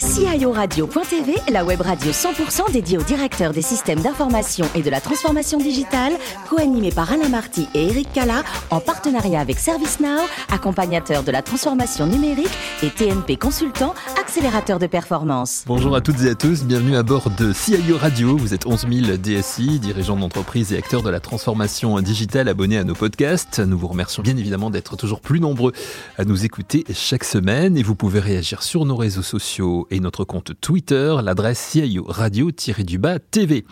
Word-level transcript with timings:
guys. 0.00 0.07
CIORadio.tv, 0.18 1.36
la 1.52 1.64
web 1.64 1.80
radio 1.80 2.10
100% 2.10 2.72
dédiée 2.72 2.98
aux 2.98 3.04
directeurs 3.04 3.52
des 3.52 3.62
systèmes 3.62 4.00
d'information 4.00 4.66
et 4.74 4.82
de 4.82 4.90
la 4.90 5.00
transformation 5.00 5.58
digitale, 5.58 6.12
co-animée 6.50 6.90
par 6.90 7.12
Alain 7.12 7.28
Marty 7.28 7.68
et 7.72 7.86
Eric 7.86 8.12
Cala, 8.12 8.42
en 8.70 8.80
partenariat 8.80 9.38
avec 9.38 9.60
ServiceNow, 9.60 10.22
accompagnateur 10.50 11.22
de 11.22 11.30
la 11.30 11.40
transformation 11.40 12.08
numérique 12.08 12.50
et 12.82 12.90
TNP 12.90 13.36
Consultant, 13.36 13.94
accélérateur 14.20 14.80
de 14.80 14.88
performance. 14.88 15.62
Bonjour 15.68 15.94
à 15.94 16.00
toutes 16.00 16.20
et 16.22 16.30
à 16.30 16.34
tous, 16.34 16.64
bienvenue 16.64 16.96
à 16.96 17.04
bord 17.04 17.30
de 17.30 17.52
CIO 17.52 17.96
Radio. 17.96 18.36
Vous 18.36 18.54
êtes 18.54 18.66
11 18.66 18.88
000 18.90 19.16
DSI, 19.18 19.78
dirigeants 19.78 20.16
d'entreprise 20.16 20.72
et 20.72 20.78
acteurs 20.78 21.04
de 21.04 21.10
la 21.10 21.20
transformation 21.20 22.00
digitale 22.00 22.48
abonnés 22.48 22.78
à 22.78 22.84
nos 22.84 22.94
podcasts. 22.94 23.60
Nous 23.60 23.78
vous 23.78 23.86
remercions 23.86 24.24
bien 24.24 24.36
évidemment 24.36 24.70
d'être 24.70 24.96
toujours 24.96 25.20
plus 25.20 25.38
nombreux 25.38 25.72
à 26.16 26.24
nous 26.24 26.44
écouter 26.44 26.84
chaque 26.92 27.24
semaine 27.24 27.76
et 27.76 27.84
vous 27.84 27.94
pouvez 27.94 28.18
réagir 28.18 28.64
sur 28.64 28.84
nos 28.84 28.96
réseaux 28.96 29.22
sociaux 29.22 29.86
et 29.92 30.00
notre 30.08 30.24
compte 30.24 30.52
Twitter, 30.62 31.16
l'adresse 31.22 31.60
CIO 31.70 32.02
Radio-du-bas 32.08 33.18
TV. 33.18 33.66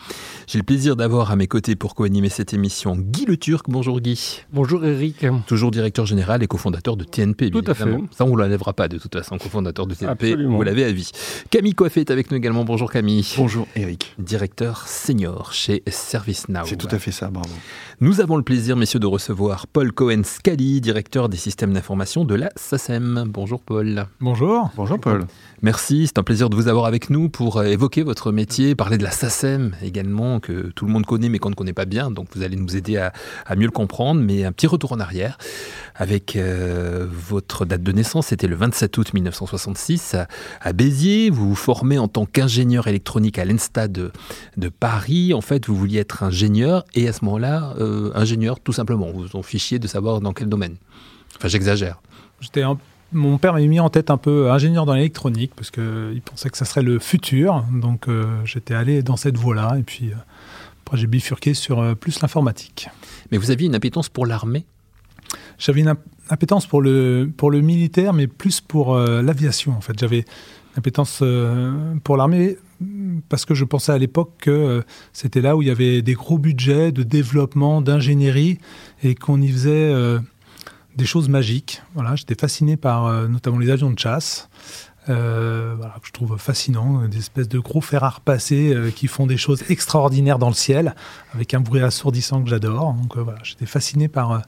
J'ai 0.47 0.59
le 0.59 0.65
plaisir 0.65 0.95
d'avoir 0.95 1.31
à 1.31 1.37
mes 1.37 1.47
côtés 1.47 1.77
pour 1.77 1.95
co-animer 1.95 2.29
cette 2.29 2.53
émission 2.53 2.95
Guy 2.95 3.25
Le 3.25 3.39
Turc. 3.39 3.65
Bonjour 3.71 4.03
Guy. 4.03 4.43
Bonjour 4.53 4.85
Eric. 4.85 5.25
Toujours 5.47 5.71
directeur 5.71 6.05
général 6.05 6.43
et 6.43 6.47
cofondateur 6.47 6.99
de 6.99 7.05
TNP. 7.05 7.51
Tout 7.51 7.65
à 7.67 7.73
fait. 7.73 7.87
Ça, 8.11 8.27
on 8.27 8.33
ne 8.33 8.37
l'enlèvera 8.37 8.75
pas 8.75 8.87
de 8.87 8.99
toute 8.99 9.15
façon, 9.15 9.39
cofondateur 9.39 9.87
de 9.87 9.95
TNP. 9.95 10.37
Vous 10.45 10.63
l'avez 10.63 10.85
à 10.85 10.93
vie. 10.93 11.11
Camille 11.49 11.73
Coiffé 11.73 12.01
est 12.01 12.11
avec 12.11 12.31
nous 12.31 12.37
également. 12.37 12.65
Bonjour 12.65 12.93
Camille. 12.93 13.27
Bonjour 13.39 13.67
Eric. 13.75 14.15
Directeur 14.19 14.87
senior 14.87 15.55
chez 15.55 15.83
ServiceNow. 15.89 16.67
C'est 16.67 16.77
tout 16.77 16.89
à 16.91 16.99
fait 16.99 17.13
ça, 17.13 17.31
bravo. 17.31 17.49
Nous 18.01 18.21
avons 18.21 18.37
le 18.37 18.43
plaisir, 18.43 18.77
messieurs, 18.77 19.01
de 19.01 19.07
recevoir 19.07 19.67
Paul 19.69 19.91
Cohen-Scali, 19.91 20.83
directeur 20.83 21.31
des 21.31 21.39
systèmes 21.39 21.73
d'information 21.73 22.27
de 22.27 22.35
la 22.35 22.51
SACEM. 22.57 23.25
Bonjour 23.27 23.63
Paul. 23.63 24.07
Bonjour. 24.21 24.71
Bonjour 24.77 25.01
Paul. 25.01 25.25
Merci, 25.63 26.07
c'est 26.07 26.19
un 26.19 26.23
plaisir 26.27 26.51
de 26.51 26.57
vous 26.57 26.67
avoir 26.67 26.87
avec 26.87 27.09
nous 27.09 27.31
pour 27.31 27.59
euh, 27.59 27.65
évoquer 27.65 28.03
votre 28.03 28.33
métier, 28.33 28.75
parler 28.75 28.99
de 28.99 29.05
la 29.05 29.13
SACEM 29.13 29.75
également, 29.81 30.41
que 30.41 30.73
tout 30.75 30.85
le 30.85 30.93
monde 30.93 31.07
connaît 31.07 31.29
mais 31.29 31.39
qu'on 31.39 31.51
ne 31.51 31.55
connaît 31.55 31.73
pas 31.73 31.85
bien, 31.85 32.11
donc 32.11 32.27
vous 32.35 32.43
allez 32.43 32.57
nous 32.57 32.77
aider 32.77 32.99
à, 32.99 33.13
mieux 33.57 33.67
le 33.67 33.71
comprendre. 33.71 34.21
Mais 34.21 34.45
un 34.45 34.53
petit 34.53 34.67
retour 34.67 34.93
en 34.93 35.01
arrière 35.01 35.39
avec 35.95 36.35
euh, 36.35 37.07
votre 37.09 37.65
date 37.65 37.83
de 37.83 37.93
naissance, 37.93 38.27
c'était 38.27 38.49
le 38.49 38.57
27 38.57 38.99
août 38.99 39.15
1966 39.15 40.17
à, 40.61 40.73
Béziers. 40.73 41.31
Vous 41.31 41.49
vous 41.49 41.55
formez 41.55 41.97
en 41.97 42.09
tant 42.09 42.27
qu'ingénieur 42.27 42.89
électronique 42.89 43.39
à 43.39 43.45
l'ENSTA 43.45 43.87
de, 43.89 44.11
Paris. 44.81 45.33
En 45.33 45.41
fait, 45.41 45.69
vous 45.69 45.77
vouliez 45.77 46.01
être 46.01 46.25
ingénieur 46.25 46.85
et 46.95 47.09
à 47.09 47.13
ce 47.13 47.25
moment-là, 47.25 47.75
euh, 47.79 48.11
ingénieur 48.15 48.59
tout 48.59 48.73
simplement. 48.73 49.13
Vous 49.13 49.21
vous 49.21 49.37
en 49.37 49.43
fichiez 49.43 49.79
de 49.79 49.87
savoir 49.87 50.21
dans 50.21 50.33
quel 50.33 50.49
domaine. 50.49 50.75
Enfin, 51.37 51.47
j'exagère. 51.47 52.03
J'étais 52.41 52.63
un 52.63 52.77
mon 53.13 53.39
père 53.39 53.53
m'avait 53.53 53.67
mis 53.67 53.81
en 53.81 53.89
tête 53.89 54.11
un 54.11 54.17
peu 54.17 54.51
ingénieur 54.51 54.87
dans 54.87 54.95
l'électronique 54.95 55.53
parce 55.55 55.71
qu'il 55.71 56.21
pensait 56.25 56.51
que 56.51 56.59
ça 56.59 56.65
serait 56.65 56.83
le 56.83 56.99
futur. 56.99 57.65
Donc 57.73 58.09
euh, 58.09 58.25
j'étais 58.45 58.75
allé 58.75 59.03
dans 59.03 59.17
cette 59.17 59.37
voie-là 59.37 59.77
et 59.79 59.83
puis 59.83 60.11
euh, 60.11 60.17
après 60.85 60.97
j'ai 60.99 61.07
bifurqué 61.07 61.55
sur 61.55 61.81
euh, 61.81 61.95
plus 61.95 62.21
l'informatique. 62.21 62.89
Mais 63.31 63.39
vous 63.39 63.51
aviez 63.51 63.67
une 63.67 63.75
appétence 63.75 64.09
pour 64.09 64.27
l'armée? 64.27 64.65
J'avais 65.59 65.81
une 65.81 65.95
appétence 66.29 66.67
pour 66.67 66.83
le, 66.83 67.31
pour 67.37 67.51
le 67.51 67.61
militaire 67.61 68.13
mais 68.13 68.27
plus 68.27 68.61
pour 68.61 68.97
l'aviation 68.97 69.73
en 69.73 69.81
fait. 69.81 69.99
J'avais 69.99 70.21
une 70.21 70.79
appétence 70.79 71.23
pour 72.05 72.17
l'armée 72.17 72.59
parce 73.29 73.45
que 73.45 73.55
je 73.55 73.65
pensais 73.65 73.91
à 73.91 73.99
l'époque 73.99 74.33
que 74.39 74.85
c'était 75.13 75.41
là 75.41 75.57
où 75.57 75.63
il 75.63 75.69
y 75.69 75.71
avait 75.71 76.03
des 76.03 76.13
gros 76.13 76.39
budgets 76.39 76.93
de 76.93 77.03
développement, 77.03 77.81
d'ingénierie 77.81 78.59
et 79.03 79.15
qu'on 79.15 79.41
y 79.41 79.49
faisait 79.49 79.93
des 80.97 81.07
choses 81.07 81.29
magiques. 81.29 81.83
Voilà, 81.95 82.17
j'étais 82.17 82.35
fasciné 82.35 82.77
par 82.77 83.07
euh, 83.07 83.29
notamment 83.29 83.59
les 83.59 83.71
avions 83.71 83.91
de 83.91 83.99
chasse. 83.99 84.49
Euh, 85.09 85.75
voilà, 85.77 85.95
que 86.01 86.09
je 86.09 86.13
trouve 86.13 86.37
fascinant, 86.37 87.07
des 87.07 87.19
espèces 87.19 87.49
de 87.49 87.61
gros 87.61 87.81
fer 87.81 88.03
à 88.03 88.11
repasser 88.11 88.75
euh, 88.75 88.91
qui 88.91 89.07
font 89.07 89.27
des 89.29 89.37
choses 89.37 89.63
extraordinaires 89.69 90.41
dans 90.41 90.49
le 90.49 90.55
ciel, 90.55 90.97
avec 91.33 91.55
un 91.55 91.61
bruit 91.61 91.81
assourdissant 91.81 92.43
que 92.43 92.51
j'adore. 92.51 92.95
Donc 92.95 93.17
voilà, 93.17 93.39
j'étais 93.45 93.67
fasciné 93.67 94.09
par, 94.09 94.43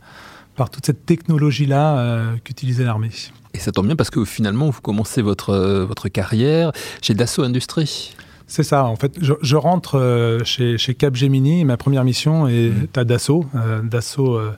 par 0.57 0.71
toute 0.71 0.85
cette 0.85 1.07
technologie-là 1.07 2.35
qu'utilisait 2.43 2.85
l'armée. 2.85 3.11
Et 3.55 3.61
ça 3.61 3.71
tombe 3.71 3.87
bien 3.87 3.95
parce 3.95 4.11
que 4.11 4.25
finalement, 4.25 4.69
vous 4.69 4.81
commencez 4.81 5.23
votre, 5.23 5.55
votre 5.85 6.09
carrière 6.09 6.73
chez 7.03 7.15
Dassault 7.15 7.45
Industries. 7.45 8.17
C'est 8.49 8.63
ça, 8.63 8.85
en 8.85 8.97
fait, 8.97 9.17
je, 9.21 9.57
rentre 9.57 10.41
chez, 10.45 10.79
chez 10.79 10.95
Capgemini, 10.95 11.65
ma 11.65 11.77
première 11.77 12.03
mission 12.03 12.49
est 12.49 12.71
mmh. 12.71 12.87
à 12.97 13.05
Dassault. 13.05 13.45
Dassault 13.85 14.37
euh, 14.37 14.53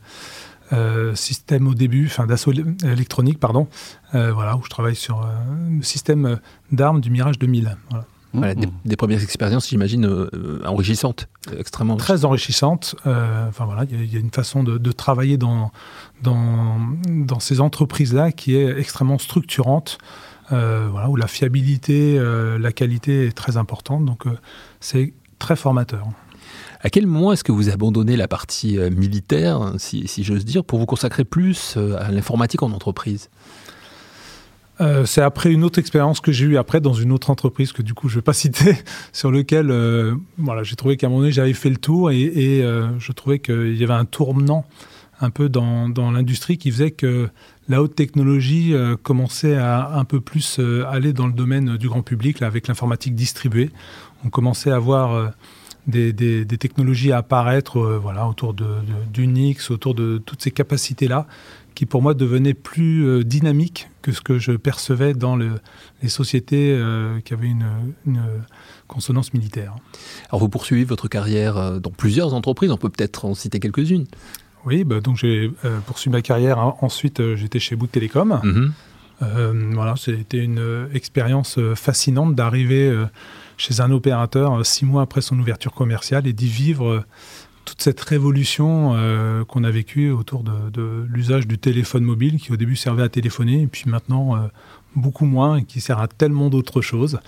système 1.15 1.67
au 1.67 1.75
début, 1.75 2.07
enfin 2.07 2.27
d'assaut 2.27 2.53
électronique, 2.53 3.39
pardon, 3.39 3.69
euh, 4.15 4.33
voilà, 4.33 4.57
où 4.57 4.63
je 4.65 4.71
travaille 4.71 4.97
sur 4.97 5.23
euh, 5.23 5.27
le 5.79 5.83
système 5.83 6.39
d'armes 6.73 7.01
du 7.01 7.11
Mirage 7.11 7.39
2000. 7.39 7.77
Voilà. 8.33 8.55
des, 8.85 8.97
premières 8.97 9.23
expériences, 9.23 9.69
j'imagine, 9.69 10.29
enrichissantes, 10.65 11.29
extrêmement 11.59 11.97
Très 11.97 12.25
enrichissantes. 12.25 12.95
enfin 13.05 13.65
voilà, 13.65 13.85
il 13.91 14.13
y, 14.13 14.17
a 14.17 14.21
une 14.21 14.31
façon 14.31 14.63
de, 14.63 14.93
travailler 14.93 15.37
dans, 15.37 15.73
dans, 16.23 16.77
dans 17.09 17.41
ces 17.41 17.61
entreprises-là 17.61 18.31
qui 18.31 18.55
est 18.55 18.79
extrêmement 18.79 19.19
structurante, 19.19 19.99
voilà, 20.51 21.09
où 21.09 21.17
la 21.17 21.27
fiabilité, 21.27 22.21
la 22.59 22.73
qualité 22.73 23.27
est 23.27 23.37
très 23.37 23.57
importante. 23.57 24.05
Donc 24.05 24.25
c'est 24.79 25.13
très 25.41 25.57
formateur. 25.57 26.07
À 26.83 26.89
quel 26.89 27.07
moment 27.07 27.33
est-ce 27.33 27.45
que 27.45 27.53
vous 27.53 27.69
abandonnez 27.69 28.17
la 28.17 28.27
partie 28.27 28.79
euh, 28.79 28.91
militaire, 28.91 29.75
si, 29.77 30.09
j'ose 30.25 30.45
dire, 30.47 30.65
pour 30.65 30.79
vous 30.79 30.87
consacrer 30.87 31.25
plus 31.25 31.75
euh, 31.77 31.97
à 32.01 32.11
l'informatique 32.11 32.63
en 32.63 32.71
entreprise? 32.73 33.29
Euh, 34.81 35.05
c'est 35.05 35.21
après 35.21 35.53
une 35.53 35.63
autre 35.63 35.79
expérience 35.79 36.21
que 36.21 36.33
j'ai 36.33 36.47
eue 36.47 36.57
après 36.57 36.81
dans 36.81 36.95
une 36.95 37.13
autre 37.13 37.29
entreprise 37.29 37.73
que 37.73 37.83
du 37.83 37.93
coup 37.93 38.09
je 38.09 38.15
ne 38.15 38.21
vais 38.21 38.25
pas 38.25 38.33
citer, 38.33 38.79
sur 39.13 39.31
lequel 39.31 39.67
voilà, 40.39 40.63
j'ai 40.63 40.75
trouvé 40.75 40.97
qu'à 40.97 41.07
un 41.07 41.11
moment 41.11 41.21
donné 41.21 41.33
j'avais 41.33 41.53
fait 41.53 41.69
le 41.69 41.77
tour 41.77 42.11
et, 42.11 42.65
je 42.99 43.13
trouvais 43.13 43.41
qu'il 43.41 43.77
y 43.77 43.85
avait 43.85 43.93
un 43.93 44.07
tournant 44.07 44.65
un 45.21 45.29
peu 45.29 45.51
dans, 45.51 46.11
l'industrie 46.11 46.57
qui 46.57 46.71
faisait 46.71 46.93
que 46.93 47.29
la 47.69 47.83
haute 47.83 47.95
technologie 47.95 48.75
commençait 49.03 49.57
à 49.57 49.99
un 49.99 50.07
peu 50.07 50.23
plus 50.23 50.59
aller 50.89 51.13
dans 51.13 51.27
le 51.27 51.35
domaine 51.35 51.77
du 51.77 51.89
grand 51.89 52.01
public 52.01 52.41
avec 52.41 52.67
l'informatique 52.67 53.15
distribuée. 53.15 53.69
On 54.25 54.31
commençait 54.31 54.71
à 54.71 54.79
voir 54.79 55.31
des, 55.87 56.47
technologies 56.59 57.13
à 57.13 57.19
apparaître 57.19 57.79
euh, 57.79 57.99
voilà, 57.99 58.27
autour 58.27 58.55
d'Unix, 58.55 59.69
de, 59.69 59.75
autour 59.75 59.95
de 59.95 60.19
toutes 60.25 60.43
ces 60.43 60.51
capacités-là, 60.51 61.27
qui 61.75 61.87
pour 61.87 62.03
moi 62.03 62.15
devenaient 62.15 62.55
plus 62.55 63.07
euh, 63.07 63.25
dynamiques 63.25 63.89
que 64.03 64.13
ce 64.13 64.21
que 64.21 64.39
je 64.39 64.53
percevais 64.53 65.15
dans 65.15 65.37
les 65.37 66.09
sociétés 66.09 66.73
euh, 66.73 67.21
qui 67.21 67.35
avaient 67.35 67.49
une, 67.49 68.21
consonance 68.89 69.33
militaire. 69.35 69.77
Alors 70.31 70.41
vous 70.41 70.49
poursuivez 70.49 70.83
votre 70.83 71.07
carrière 71.07 71.81
dans 71.81 71.93
plusieurs 71.93 72.35
entreprises, 72.35 72.73
on 72.73 72.77
peut 72.77 72.89
peut-être 72.89 73.25
en 73.25 73.35
citer 73.35 73.61
quelques-unes. 73.61 74.07
Oui, 74.67 74.83
bah, 74.83 75.01
donc 75.01 75.17
j'ai 75.17 75.49
poursuivi 75.87 76.13
ma 76.13 76.23
carrière. 76.23 76.59
Ensuite, 76.83 77.37
j'étais 77.37 77.61
chez 77.61 77.77
Bouygues 77.77 77.93
Télécom. 77.93 78.41
Mm-hmm. 79.23 79.75
voilà, 79.75 79.95
c'était 79.97 80.39
une 80.39 80.89
expérience 80.93 81.61
fascinante 81.77 82.35
d'arriver 82.35 82.93
chez 83.61 83.81
un 83.81 83.91
opérateur 83.91 84.55
euh, 84.55 84.65
six 84.65 84.87
mois 84.87 85.03
après 85.03 85.21
son 85.21 85.39
ouverture 85.39 85.73
commerciale 85.73 86.27
et 86.27 86.33
d'y 86.33 86.49
vivre 86.49 86.89
euh, 86.89 87.05
toute 87.67 87.83
cette 87.83 88.01
révolution 88.01 88.95
euh, 88.95 89.45
qu'on 89.45 89.65
a 89.65 89.71
vécue 89.71 90.11
autour 90.11 90.43
de, 90.43 91.07
l'usage 91.09 91.47
du 91.47 91.59
téléphone 91.59 92.03
mobile 92.03 92.39
qui 92.39 92.53
au 92.53 92.57
début 92.57 92.75
servait 92.75 93.03
à 93.03 93.11
téléphoner 93.11 93.63
et 93.63 93.67
puis 93.67 93.85
maintenant 93.87 94.49
beaucoup 94.97 95.27
moins 95.27 95.57
et 95.57 95.65
qui 95.65 95.81
sert 95.81 96.01
à 96.01 96.09
tellement 96.09 96.49
d'autres 96.49 96.81
choses. 96.81 97.21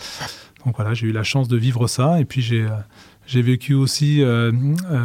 Donc 0.65 0.77
voilà, 0.77 0.95
j'ai 0.95 1.07
eu 1.07 1.13
la 1.13 1.23
chance 1.23 1.49
de 1.49 1.57
vivre 1.57 1.87
ça 1.87 2.19
et 2.19 2.25
puis 2.25 2.41
j'ai 2.41 2.67
j'ai 3.25 3.43
vécu 3.43 3.75
aussi, 3.75 4.25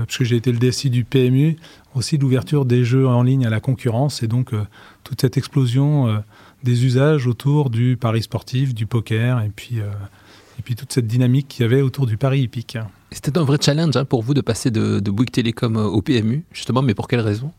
puisque 0.08 0.24
j'ai 0.24 0.38
été 0.38 0.52
le 0.52 0.58
DSI 0.58 0.90
du 0.90 1.04
PMU, 1.04 1.58
aussi 1.94 2.18
l'ouverture 2.18 2.66
des 2.66 2.84
jeux 2.84 3.08
en 3.08 3.22
ligne 3.22 3.46
à 3.46 3.52
la 3.52 3.60
concurrence 3.60 4.24
et 4.24 4.28
donc 4.28 4.54
toute 5.04 5.22
cette 5.22 5.38
explosion 5.38 6.24
des 6.64 6.86
usages 6.86 7.28
autour 7.28 7.70
du 7.70 7.96
pari 7.96 8.24
sportif, 8.24 8.74
du 8.74 8.88
poker 8.88 9.42
et 9.42 9.52
puis 9.56 9.82
et 10.60 10.62
puis 10.62 10.76
toute 10.76 10.92
cette 10.92 11.08
dynamique 11.08 11.48
qu'il 11.48 11.64
y 11.64 11.66
avait 11.66 11.82
autour 11.82 12.06
du 12.06 12.18
Paris 12.18 12.42
hippique. 12.42 12.78
C'était 13.12 13.38
un 13.38 13.44
vrai 13.44 13.58
challenge 13.62 13.96
hein, 13.96 14.06
pour 14.06 14.24
vous 14.24 14.34
de 14.34 14.42
passer 14.42 14.72
de, 14.72 15.00
de 15.00 15.12
Bouygues 15.12 15.32
Télécom 15.32 15.76
au 15.78 16.02
PMU, 16.02 16.44
justement, 16.52 16.82
mais 16.82 16.94
pour 16.94 17.08
quelle 17.08 17.22
raison? 17.22 17.52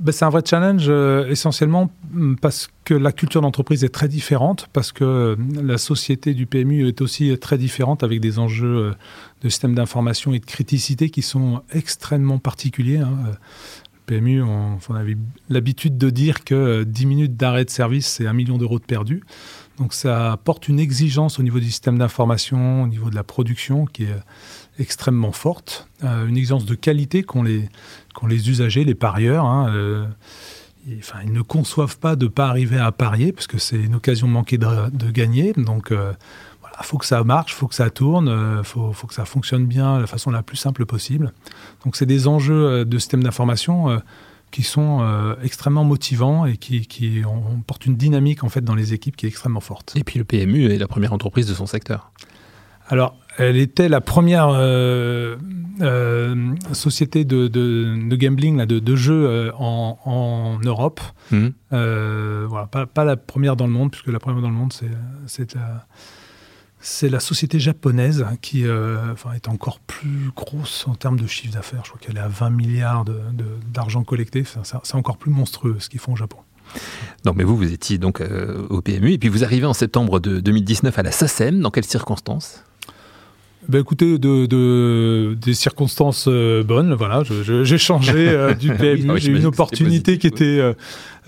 Ben, 0.00 0.12
c'est 0.12 0.24
un 0.24 0.30
vrai 0.30 0.42
challenge 0.44 0.86
euh, 0.88 1.28
essentiellement 1.28 1.90
mm, 2.12 2.36
parce 2.36 2.68
que 2.84 2.94
la 2.94 3.10
culture 3.10 3.40
d'entreprise 3.40 3.82
est 3.82 3.88
très 3.88 4.06
différente, 4.06 4.68
parce 4.72 4.92
que 4.92 5.04
euh, 5.04 5.36
la 5.60 5.76
société 5.76 6.34
du 6.34 6.46
PMU 6.46 6.86
est 6.86 7.00
aussi 7.00 7.36
très 7.38 7.58
différente 7.58 8.04
avec 8.04 8.20
des 8.20 8.38
enjeux 8.38 8.76
euh, 8.76 8.92
de 9.42 9.48
système 9.48 9.74
d'information 9.74 10.32
et 10.32 10.38
de 10.38 10.44
criticité 10.44 11.10
qui 11.10 11.22
sont 11.22 11.62
extrêmement 11.72 12.38
particuliers. 12.38 12.98
Hein. 12.98 13.10
Le 13.94 14.00
PMU, 14.06 14.40
on, 14.40 14.78
on 14.88 14.94
avait 14.94 15.16
l'habitude 15.48 15.98
de 15.98 16.10
dire 16.10 16.44
que 16.44 16.84
10 16.84 17.06
minutes 17.06 17.36
d'arrêt 17.36 17.64
de 17.64 17.70
service, 17.70 18.06
c'est 18.06 18.26
un 18.26 18.32
million 18.32 18.56
d'euros 18.56 18.78
de 18.78 18.84
perdus. 18.84 19.22
Donc 19.78 19.94
ça 19.94 20.32
apporte 20.32 20.68
une 20.68 20.80
exigence 20.80 21.38
au 21.38 21.42
niveau 21.42 21.60
du 21.60 21.66
système 21.66 21.98
d'information, 21.98 22.82
au 22.82 22.86
niveau 22.86 23.10
de 23.10 23.14
la 23.14 23.22
production 23.22 23.86
qui 23.86 24.04
est 24.04 24.16
extrêmement 24.78 25.32
forte, 25.32 25.88
euh, 26.04 26.26
une 26.26 26.36
exigence 26.36 26.64
de 26.64 26.74
qualité 26.74 27.22
qu'ont 27.22 27.42
les, 27.42 27.68
les 28.26 28.50
usagers, 28.50 28.84
les 28.84 28.94
parieurs. 28.94 29.44
Hein, 29.44 29.68
euh, 29.70 30.06
enfin, 30.98 31.18
ils 31.24 31.32
ne 31.32 31.42
conçoivent 31.42 31.98
pas 31.98 32.16
de 32.16 32.24
ne 32.24 32.30
pas 32.30 32.48
arriver 32.48 32.78
à 32.78 32.90
parier, 32.90 33.32
parce 33.32 33.46
que 33.46 33.58
c'est 33.58 33.78
une 33.78 33.94
occasion 33.94 34.26
manquée 34.26 34.58
de, 34.58 35.10
gagner. 35.10 35.52
Donc, 35.52 35.90
il 35.92 36.84
faut 36.84 36.98
que 36.98 37.06
ça 37.06 37.22
marche, 37.24 37.54
faut 37.54 37.66
que 37.66 37.74
ça 37.74 37.90
tourne, 37.90 38.58
il 38.58 38.64
faut, 38.64 38.92
faut, 38.92 39.06
que 39.06 39.14
ça 39.14 39.24
fonctionne 39.24 39.66
bien 39.66 39.96
de 39.96 40.02
la 40.02 40.06
façon 40.06 40.30
la 40.30 40.42
plus 40.42 40.56
simple 40.56 40.86
possible. 40.86 41.32
Donc, 41.84 41.96
c'est 41.96 42.06
des 42.06 42.26
enjeux 42.26 42.84
de 42.84 42.98
système 42.98 43.22
d'information 43.22 44.00
qui 44.50 44.62
sont 44.62 45.00
euh, 45.00 45.34
extrêmement 45.42 45.84
motivants 45.84 46.46
et 46.46 46.56
qui, 46.56 46.86
qui 46.86 47.22
ont, 47.26 47.60
portent 47.66 47.86
une 47.86 47.96
dynamique 47.96 48.44
en 48.44 48.48
fait 48.48 48.62
dans 48.62 48.74
les 48.74 48.94
équipes 48.94 49.16
qui 49.16 49.26
est 49.26 49.28
extrêmement 49.28 49.60
forte. 49.60 49.94
Et 49.96 50.04
puis 50.04 50.18
le 50.18 50.24
PMU 50.24 50.70
est 50.70 50.78
la 50.78 50.88
première 50.88 51.12
entreprise 51.12 51.46
de 51.46 51.54
son 51.54 51.66
secteur. 51.66 52.12
Alors, 52.88 53.16
elle 53.36 53.58
était 53.58 53.90
la 53.90 54.00
première 54.00 54.48
euh, 54.48 55.36
euh, 55.82 56.54
société 56.72 57.26
de, 57.26 57.46
de, 57.46 58.16
gambling, 58.16 58.56
là, 58.56 58.64
de, 58.64 58.78
de 58.78 58.96
jeux 58.96 59.52
en, 59.58 59.98
en, 60.06 60.58
Europe. 60.64 61.00
Mmh. 61.30 61.48
voilà, 61.70 62.66
pas, 62.66 62.86
pas, 62.86 63.04
la 63.04 63.16
première 63.16 63.56
dans 63.56 63.66
le 63.66 63.72
monde, 63.72 63.90
puisque 63.90 64.08
la 64.08 64.18
première 64.18 64.40
dans 64.40 64.48
le 64.48 64.54
monde, 64.54 64.72
c'est 65.26 65.54
la 65.54 65.86
c'est 66.88 67.10
la 67.10 67.20
société 67.20 67.60
japonaise 67.60 68.24
qui 68.40 68.66
euh, 68.66 69.14
est 69.34 69.48
encore 69.48 69.78
plus 69.78 70.30
grosse 70.34 70.86
en 70.88 70.94
termes 70.94 71.18
de 71.20 71.26
chiffre 71.26 71.52
d'affaires. 71.52 71.82
Je 71.84 71.90
crois 71.90 72.00
qu'elle 72.00 72.16
est 72.16 72.20
à 72.20 72.28
20 72.28 72.50
milliards 72.50 73.04
d'argent 73.72 74.02
collecté. 74.04 74.44
c'est 74.64 74.94
encore 74.94 75.18
plus 75.18 75.30
monstrueux 75.30 75.76
ce 75.78 75.88
qu'ils 75.88 76.00
font 76.00 76.14
au 76.14 76.16
Japon. 76.16 76.38
Non, 77.24 77.32
mais 77.36 77.44
vous, 77.44 77.56
vous 77.56 77.72
étiez 77.72 77.98
donc 77.98 78.20
euh, 78.20 78.66
au 78.70 78.80
PMU 78.80 79.12
et 79.12 79.18
puis 79.18 79.28
vous 79.28 79.44
arrivez 79.44 79.66
en 79.66 79.74
septembre 79.74 80.18
de 80.18 80.40
2019 80.40 80.98
à 80.98 81.02
la 81.02 81.12
SACEM. 81.12 81.60
Dans 81.60 81.70
quelles 81.70 81.84
circonstances? 81.84 82.64
Ben 83.68 83.82
écoutez, 83.82 84.18
de, 84.18 85.34
des 85.34 85.52
circonstances 85.52 86.24
euh, 86.26 86.62
bonnes, 86.62 86.94
voilà, 86.94 87.22
j'ai 87.42 87.76
changé 87.76 88.30
euh, 88.30 88.54
du 88.58 88.72
PMU, 88.72 89.10
ah 89.10 89.16
j'ai 89.16 89.30
eu 89.30 89.36
une 89.36 89.44
opportunité 89.44 90.16
qui 90.16 90.26
était 90.26 90.74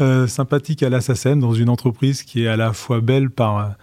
euh, 0.00 0.26
sympathique 0.26 0.82
à 0.82 0.88
la 0.88 1.00
dans 1.36 1.52
une 1.52 1.68
entreprise 1.68 2.22
qui 2.22 2.44
est 2.44 2.48
à 2.48 2.56
la 2.56 2.72
fois 2.72 3.02
belle 3.02 3.28
par 3.28 3.74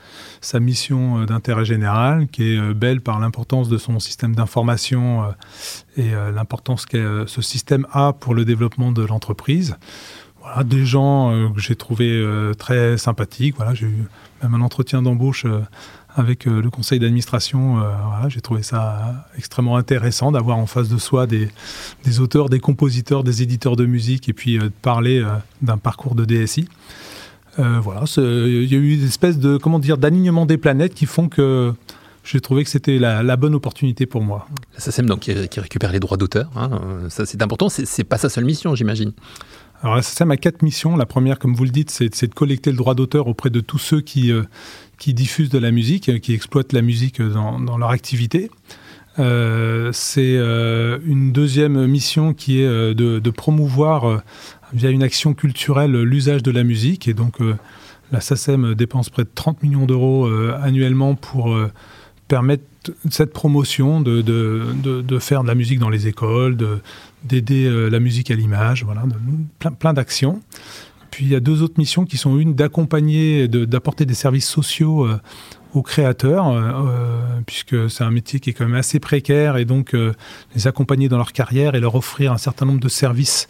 sa 0.41 0.59
mission 0.59 1.23
d'intérêt 1.25 1.65
général, 1.65 2.27
qui 2.29 2.53
est 2.53 2.73
belle 2.73 3.01
par 3.01 3.19
l'importance 3.19 3.69
de 3.69 3.77
son 3.77 3.99
système 3.99 4.33
d'information 4.33 5.25
et 5.95 6.11
l'importance 6.33 6.85
que 6.85 7.25
ce 7.27 7.41
système 7.41 7.85
a 7.91 8.13
pour 8.13 8.33
le 8.33 8.45
développement 8.45 8.91
de 8.91 9.03
l'entreprise. 9.03 9.75
Voilà, 10.41 10.63
des 10.63 10.85
gens 10.85 11.51
que 11.53 11.59
j'ai 11.59 11.75
trouvé 11.75 12.25
très 12.57 12.97
sympathiques. 12.97 13.55
Voilà, 13.57 13.73
j'ai 13.73 13.87
eu 13.87 14.05
même 14.41 14.53
un 14.55 14.61
entretien 14.61 15.01
d'embauche 15.01 15.45
avec 16.17 16.47
euh, 16.47 16.61
le 16.61 16.69
conseil 16.69 16.99
d'administration. 16.99 17.79
Euh, 17.79 17.83
j'ai 18.27 18.41
trouvé 18.41 18.63
ça 18.63 19.27
extrêmement 19.37 19.77
intéressant 19.77 20.31
d'avoir 20.31 20.57
en 20.57 20.65
face 20.65 20.89
de 20.89 20.97
soi 20.97 21.27
des, 21.27 21.49
auteurs, 22.19 22.49
des 22.49 22.59
compositeurs, 22.59 23.23
des 23.23 23.43
éditeurs 23.43 23.75
de 23.75 23.85
musique 23.85 24.27
et 24.27 24.33
puis 24.33 24.57
euh, 24.57 24.63
de 24.63 24.71
parler 24.81 25.23
d'un 25.61 25.77
parcours 25.77 26.15
de 26.15 26.25
DSI. 26.25 26.67
voilà, 27.57 28.03
il 28.17 28.71
y 28.71 28.75
a 28.75 28.77
eu 28.77 28.95
une 28.95 29.05
espèce 29.05 29.37
de 29.37 29.57
comment 29.57 29.79
dire 29.79 29.97
d'alignement 29.97 30.45
des 30.45 30.57
planètes 30.57 30.93
qui 30.93 31.05
font 31.05 31.29
que 31.29 31.73
j'ai 32.23 32.41
trouvé 32.41 32.63
que 32.63 32.69
c'était 32.69 32.97
la, 32.97 33.37
bonne 33.37 33.55
opportunité 33.55 34.05
pour 34.05 34.21
moi. 34.21 34.47
La 34.73 34.79
SACEM 34.79 35.05
donc 35.05 35.21
qui, 35.21 35.59
récupère 35.59 35.91
les 35.91 35.99
droits 35.99 36.17
d'auteur, 36.17 36.49
hein, 36.55 36.81
ça 37.09 37.25
c'est 37.25 37.41
important. 37.41 37.69
C'est 37.69 38.03
pas 38.03 38.17
sa 38.17 38.29
seule 38.29 38.45
mission, 38.45 38.75
j'imagine. 38.75 39.13
Alors 39.83 39.95
la 39.95 40.01
SACEM 40.01 40.31
a 40.31 40.37
quatre 40.37 40.61
missions. 40.63 40.95
La 40.95 41.05
première, 41.05 41.37
comme 41.37 41.53
vous 41.53 41.63
le 41.63 41.69
dites, 41.69 41.91
c'est 41.91 42.27
de 42.27 42.33
collecter 42.33 42.71
le 42.71 42.77
droit 42.77 42.95
d'auteur 42.95 43.27
auprès 43.27 43.49
de 43.49 43.59
tous 43.59 43.77
ceux 43.77 44.01
qui, 44.01 44.31
qui 44.97 45.13
diffusent 45.13 45.49
de 45.49 45.59
la 45.59 45.71
musique, 45.71 46.19
qui 46.21 46.33
exploitent 46.33 46.73
la 46.73 46.81
musique 46.81 47.21
dans, 47.21 47.77
leur 47.77 47.91
activité. 47.91 48.49
Euh, 49.19 49.89
c'est 49.93 50.35
euh, 50.37 50.99
une 51.05 51.31
deuxième 51.31 51.87
mission 51.87 52.33
qui 52.33 52.61
est 52.61 52.67
euh, 52.67 52.93
de, 52.93 53.29
promouvoir 53.31 54.21
via 54.73 54.89
une 54.89 55.01
action 55.03 55.33
culturelle 55.33 55.91
l'usage 55.91 56.43
de 56.43 56.51
la 56.51 56.63
musique. 56.63 57.07
Et 57.07 57.13
donc 57.13 57.37
la 58.11 58.21
SACEM 58.21 58.75
dépense 58.75 59.09
près 59.09 59.23
de 59.23 59.29
30 59.33 59.63
millions 59.63 59.85
d'euros 59.85 60.27
annuellement 60.61 61.15
pour 61.15 61.55
permettre 62.27 62.63
cette 63.09 63.33
promotion 63.33 64.01
de, 64.01 64.21
de, 64.21 65.19
faire 65.19 65.43
de 65.43 65.47
la 65.47 65.55
musique 65.55 65.79
dans 65.79 65.89
les 65.89 66.07
écoles, 66.07 66.57
d'aider 67.23 67.89
la 67.89 67.99
musique 67.99 68.31
à 68.31 68.35
l'image, 68.35 68.83
voilà, 68.83 69.03
plein, 69.59 69.71
plein 69.71 69.93
d'actions. 69.93 70.41
Puis 71.17 71.25
il 71.25 71.31
y 71.31 71.35
a 71.35 71.39
deux 71.39 71.63
autres 71.63 71.79
missions 71.79 72.05
qui 72.05 72.15
sont 72.15 72.37
une 72.37 72.53
d'accompagner, 72.53 73.47
d'apporter 73.47 74.05
des 74.05 74.13
services 74.13 74.47
sociaux 74.47 75.05
euh, 75.05 75.19
aux 75.73 75.81
créateurs, 75.81 76.47
euh, 76.47 76.61
euh, 76.61 77.39
puisque 77.45 77.89
c'est 77.89 78.03
un 78.03 78.11
métier 78.11 78.39
qui 78.39 78.51
est 78.51 78.53
quand 78.53 78.65
même 78.65 78.75
assez 78.75 78.99
précaire, 78.99 79.57
et 79.57 79.65
donc 79.65 79.95
les 80.55 80.67
accompagner 80.67 81.09
dans 81.09 81.17
leur 81.17 81.33
carrière 81.33 81.73
et 81.73 81.79
leur 81.79 81.95
offrir 81.95 82.31
un 82.31 82.37
certain 82.37 82.67
nombre 82.67 82.79
de 82.79 82.89
services 82.89 83.47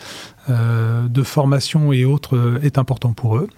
de 0.47 1.23
formation 1.23 1.91
et 1.91 2.05
autres 2.05 2.59
est 2.63 2.77
important 2.77 3.11
pour 3.11 3.35
eux. 3.35 3.49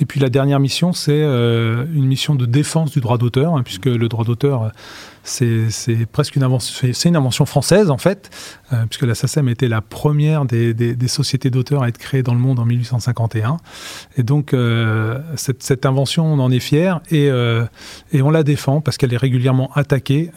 Et 0.00 0.04
puis 0.04 0.20
la 0.20 0.28
dernière 0.28 0.60
mission, 0.60 0.92
c'est 0.92 1.22
une 1.22 2.04
mission 2.04 2.34
de 2.34 2.44
défense 2.44 2.90
du 2.90 3.00
droit 3.00 3.16
d'auteur, 3.16 3.56
hein, 3.56 3.62
puisque 3.62 3.86
le 3.86 4.08
droit 4.08 4.24
d'auteur 4.24 4.70
c'est 5.22 6.06
presque 6.10 6.36
une 6.36 6.44
invention, 6.44 7.46
française 7.46 7.90
en 7.90 7.98
fait, 7.98 8.30
euh, 8.72 8.84
puisque 8.86 9.02
la 9.02 9.14
SACEM 9.14 9.48
était 9.48 9.68
la 9.68 9.80
première 9.80 10.44
des, 10.44 10.96
sociétés 11.08 11.50
d'auteurs 11.50 11.82
à 11.82 11.88
être 11.88 11.98
créée 11.98 12.22
dans 12.22 12.34
le 12.34 12.40
monde 12.40 12.58
en 12.58 12.64
1851. 12.64 13.58
Et 14.16 14.22
donc 14.22 14.54
euh, 14.54 15.18
cette, 15.36 15.86
invention, 15.86 16.26
on 16.26 16.38
en 16.38 16.50
est 16.50 16.60
fier 16.60 17.00
et, 17.10 17.28
euh, 17.30 17.64
et 18.12 18.22
on 18.22 18.30
la 18.30 18.42
défend 18.42 18.80
parce 18.80 18.96
qu'elle 18.96 19.12
est 19.12 19.18
régulièrement 19.18 19.70
attaquée 19.74 20.30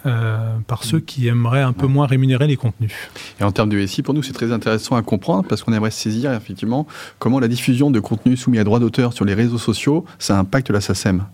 par 0.68 0.84
ceux 0.84 1.00
qui 1.00 1.28
aimeraient 1.28 1.62
un 1.62 1.74
peu 1.74 1.88
moins 1.88 2.08
rémunérer 2.08 2.48
les 2.48 2.58
contenus. 2.58 2.94
Et 3.40 3.44
en 3.44 3.52
termes 3.52 3.70
de 3.70 3.86
SI, 3.86 4.02
pour 4.02 4.14
nous, 4.14 4.24
c'est 4.24 4.34
très 4.34 4.52
intéressant 4.52 4.96
à 4.96 5.02
comprendre 5.02 5.46
parce 5.48 5.64
qu'on 5.64 5.74
aimerait 5.74 5.92
saisir 5.92 6.34
effectivement 6.34 6.88
comment 7.20 7.40
la 7.40 7.48
diffusion 7.48 7.92
de 7.92 8.00
contenus 8.00 8.40
soumis 8.40 8.60
à 8.60 8.64
droit 8.64 8.80
d'auteur 8.80 9.14
sur 9.14 9.26
les 9.26 9.34
réseaux 9.34 9.58
sociaux, 9.58 10.06
ça 10.20 10.38
impacte 10.38 10.70
la 10.70 10.82
SACEM. 10.82 11.26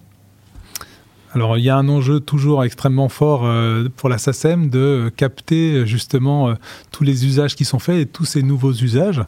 Alors 1.33 1.57
il 1.57 1.63
y 1.63 1.69
a 1.69 1.77
un 1.77 1.87
enjeu 1.89 2.19
toujours 2.19 2.63
extrêmement 2.63 3.09
fort 3.09 3.41
euh, 3.45 3.87
pour 3.95 4.09
la 4.09 4.17
SACEM 4.17 4.69
de 4.69 5.11
capter 5.15 5.85
justement 5.85 6.49
euh, 6.49 6.53
tous 6.91 7.03
les 7.03 7.25
usages 7.25 7.55
qui 7.55 7.65
sont 7.65 7.77
faits 7.77 7.97
et 7.97 8.05
tous 8.07 8.25
ces 8.25 8.41
nouveaux 8.41 8.73
usages. 8.73 9.23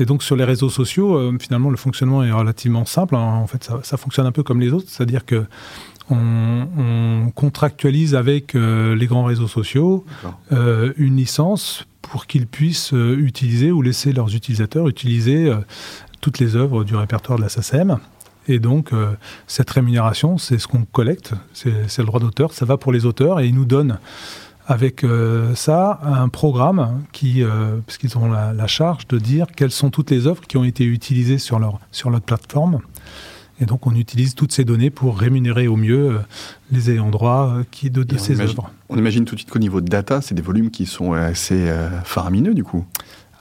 Et 0.00 0.04
donc 0.04 0.22
sur 0.22 0.34
les 0.34 0.44
réseaux 0.44 0.70
sociaux, 0.70 1.16
euh, 1.16 1.36
finalement 1.40 1.70
le 1.70 1.76
fonctionnement 1.76 2.24
est 2.24 2.32
relativement 2.32 2.84
simple. 2.84 3.14
Hein. 3.14 3.20
En 3.20 3.46
fait, 3.46 3.70
ça, 3.82 3.96
fonctionne 3.96 4.26
un 4.26 4.32
peu 4.32 4.42
comme 4.42 4.60
les 4.60 4.72
autres, 4.72 4.86
c'est-à-dire 4.88 5.24
que 5.24 5.46
on, 6.10 7.30
contractualise 7.34 8.14
avec 8.14 8.54
les 8.54 9.06
grands 9.06 9.24
réseaux 9.24 9.46
sociaux 9.46 10.06
une 10.50 11.16
licence 11.16 11.84
pour 12.00 12.26
qu'ils 12.26 12.46
puissent 12.46 12.92
utiliser 12.92 13.70
ou 13.70 13.82
laisser 13.82 14.14
leurs 14.14 14.34
utilisateurs 14.34 14.88
utiliser 14.88 15.52
toutes 16.22 16.38
les 16.38 16.56
œuvres 16.56 16.84
du 16.84 16.96
répertoire 16.96 17.38
de 17.38 17.42
la 17.42 17.50
SACEM. 17.50 17.98
Et 18.48 18.58
donc, 18.58 18.92
euh, 18.92 19.12
cette 19.46 19.68
rémunération, 19.70 20.38
c'est 20.38 20.58
ce 20.58 20.66
qu'on 20.66 20.84
collecte, 20.84 21.34
c'est 21.52 21.98
le 21.98 22.04
droit 22.04 22.18
d'auteur, 22.18 22.54
ça 22.54 22.64
va 22.64 22.78
pour 22.78 22.92
les 22.92 23.04
auteurs, 23.04 23.40
et 23.40 23.46
ils 23.46 23.54
nous 23.54 23.66
donnent 23.66 23.98
avec 24.66 25.04
euh, 25.04 25.54
ça 25.54 26.00
un 26.02 26.28
programme 26.28 27.02
qui, 27.12 27.42
euh, 27.42 27.76
parce 27.86 27.98
qu'ils 27.98 28.16
ont 28.18 28.30
la, 28.30 28.66
charge 28.66 29.06
de 29.06 29.18
dire 29.18 29.46
quelles 29.54 29.70
sont 29.70 29.90
toutes 29.90 30.10
les 30.10 30.26
œuvres 30.26 30.42
qui 30.46 30.56
ont 30.56 30.64
été 30.64 30.84
utilisées 30.84 31.38
sur 31.38 31.58
leur, 31.58 31.78
sur 31.92 32.10
notre 32.10 32.24
plateforme. 32.24 32.80
Et 33.60 33.66
donc, 33.66 33.86
on 33.86 33.94
utilise 33.94 34.34
toutes 34.34 34.52
ces 34.52 34.64
données 34.64 34.90
pour 34.90 35.18
rémunérer 35.18 35.68
au 35.68 35.76
mieux 35.76 36.20
les 36.70 36.92
ayants 36.92 37.10
droit 37.10 37.56
qui 37.70 37.90
de, 37.90 38.04
de 38.04 38.16
ces 38.16 38.40
œuvres. 38.40 38.70
On 38.88 38.96
imagine 38.96 39.24
tout 39.24 39.34
de 39.34 39.40
suite 39.40 39.50
qu'au 39.50 39.58
niveau 39.58 39.80
de 39.80 39.88
data, 39.88 40.20
c'est 40.20 40.34
des 40.34 40.42
volumes 40.42 40.70
qui 40.70 40.86
sont 40.86 41.12
assez 41.12 41.68
faramineux, 42.04 42.54
du 42.54 42.62
coup. 42.62 42.86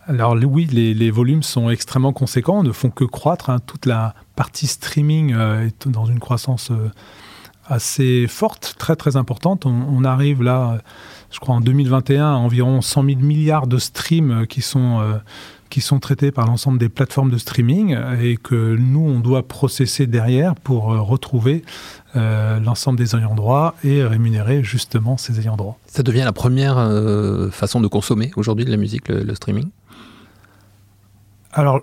Alors 0.08 0.38
oui, 0.42 0.66
les, 0.66 1.12
volumes 1.12 1.44
sont 1.44 1.70
extrêmement 1.70 2.14
conséquents, 2.14 2.64
ne 2.64 2.72
font 2.72 2.90
que 2.90 3.04
croître. 3.04 3.50
Hein. 3.50 3.60
Toute 3.66 3.86
la 3.86 4.16
partie 4.38 4.68
streaming 4.68 5.34
euh, 5.34 5.68
est 5.68 5.88
dans 5.90 6.06
une 6.06 6.20
croissance 6.20 6.72
euh, 6.72 6.90
assez 7.66 8.26
forte, 8.30 8.76
très 8.78 8.96
très 8.96 9.18
importante. 9.18 9.66
On, 9.66 10.06
arrive 10.06 10.44
là, 10.44 10.78
je 11.30 11.40
crois 11.40 11.56
en 11.56 11.60
2021, 11.60 12.26
à 12.26 12.36
environ 12.36 12.82
100 12.82 13.04
000 13.04 13.20
milliards 13.20 13.68
de 13.68 13.78
streams 13.78 14.32
euh, 14.32 14.46
qui 14.46 14.62
sont, 14.62 15.02
qui 15.70 15.82
sont 15.82 16.00
traités 16.00 16.32
par 16.32 16.48
l'ensemble 16.48 16.78
des 16.78 16.88
plateformes 16.88 17.30
de 17.30 17.38
streaming 17.38 17.98
et 18.22 18.38
que 18.38 18.78
nous, 18.78 19.02
on 19.02 19.20
doit 19.20 19.46
processer 19.46 20.08
derrière 20.08 20.56
pour 20.56 20.86
retrouver 20.86 21.66
l'ensemble 22.16 22.98
des 22.98 23.14
ayants 23.16 23.36
droit 23.36 23.76
et 23.84 24.04
rémunérer 24.04 24.64
justement 24.64 25.18
ces 25.18 25.42
ayants 25.42 25.58
droit. 25.58 25.78
Ça 25.86 26.02
devient 26.02 26.24
la 26.24 26.32
première 26.32 26.78
façon 27.52 27.82
de 27.82 27.88
consommer 27.88 28.32
aujourd'hui 28.38 28.64
de 28.64 28.72
la 28.72 28.78
musique, 28.78 29.10
le 29.10 29.36
streaming? 29.36 29.70
Alors, 31.58 31.82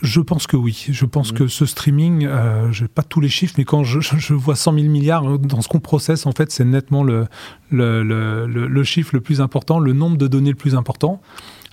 je 0.00 0.20
pense 0.20 0.46
que 0.46 0.56
oui. 0.56 0.86
Je 0.90 1.04
pense 1.06 1.32
mm. 1.32 1.36
que 1.36 1.46
ce 1.48 1.66
streaming, 1.66 2.24
euh, 2.26 2.70
je 2.70 2.82
n'ai 2.82 2.88
pas 2.88 3.02
tous 3.02 3.20
les 3.20 3.28
chiffres, 3.28 3.54
mais 3.58 3.64
quand 3.64 3.82
je, 3.82 4.34
vois 4.34 4.54
100 4.54 4.74
000 4.74 4.86
milliards 4.86 5.28
euh, 5.28 5.38
dans 5.38 5.60
ce 5.60 5.68
qu'on 5.68 5.80
processe, 5.80 6.24
en 6.24 6.32
fait, 6.32 6.52
c'est 6.52 6.64
nettement 6.64 7.02
le, 7.02 7.26
le, 7.70 8.84
chiffre 8.84 9.10
le 9.12 9.20
plus 9.20 9.40
important, 9.40 9.80
le 9.80 9.92
nombre 9.92 10.16
de 10.16 10.28
données 10.28 10.50
le 10.50 10.56
plus 10.56 10.76
important. 10.76 11.20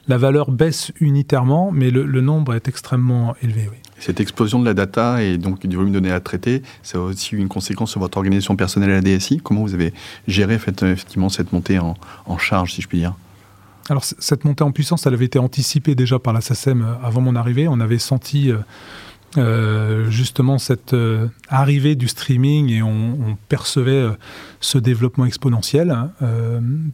La 0.07 0.17
valeur 0.17 0.50
baisse 0.50 0.91
unitairement, 1.00 1.71
mais 1.71 1.91
le, 1.91 2.21
nombre 2.21 2.55
est 2.55 2.67
extrêmement 2.67 3.35
élevé. 3.43 3.67
Oui. 3.71 3.77
Cette 4.00 4.19
explosion 4.19 4.59
de 4.59 4.65
la 4.65 4.73
data 4.73 5.21
et 5.21 5.38
donc 5.38 5.67
du 5.67 5.75
volume 5.75 5.91
de 5.91 6.00
données 6.00 6.11
à 6.11 6.19
traiter, 6.19 6.63
ça 6.81 6.97
a 6.97 7.01
aussi 7.01 7.35
eu 7.35 7.38
une 7.38 7.47
conséquence 7.47 7.91
sur 7.91 8.00
votre 8.00 8.17
organisation 8.17 8.55
personnelle 8.55 8.89
à 8.89 8.95
la 8.95 9.01
DSI. 9.01 9.39
Comment 9.43 9.61
vous 9.61 9.75
avez 9.75 9.93
géré 10.27 10.55
effectivement 10.55 11.29
cette 11.29 11.53
montée 11.53 11.77
en 11.77 12.38
charge, 12.39 12.73
si 12.73 12.81
je 12.81 12.88
puis 12.88 12.97
dire? 12.97 13.13
Alors 13.91 14.05
cette 14.05 14.45
montée 14.45 14.63
en 14.63 14.71
puissance, 14.71 15.05
elle 15.05 15.13
avait 15.13 15.25
été 15.25 15.38
anticipée 15.38 15.95
déjà 15.95 16.17
par 16.17 16.31
la 16.33 16.41
SACEM 16.41 16.98
avant 17.03 17.21
mon 17.21 17.36
arrivée. 17.36 17.67
On 17.67 17.79
avait 17.81 18.00
senti 18.00 18.51
euh, 19.38 20.10
justement 20.10 20.57
cette 20.57 20.93
euh, 20.93 21.27
arrivée 21.48 21.95
du 21.95 22.10
streaming 22.10 22.69
et 22.69 22.83
on, 22.83 23.38
percevait 23.48 23.91
euh, 23.91 24.12
ce 24.60 24.77
développement 24.77 25.25
exponentiel, 25.25 25.89
hein. 25.89 26.12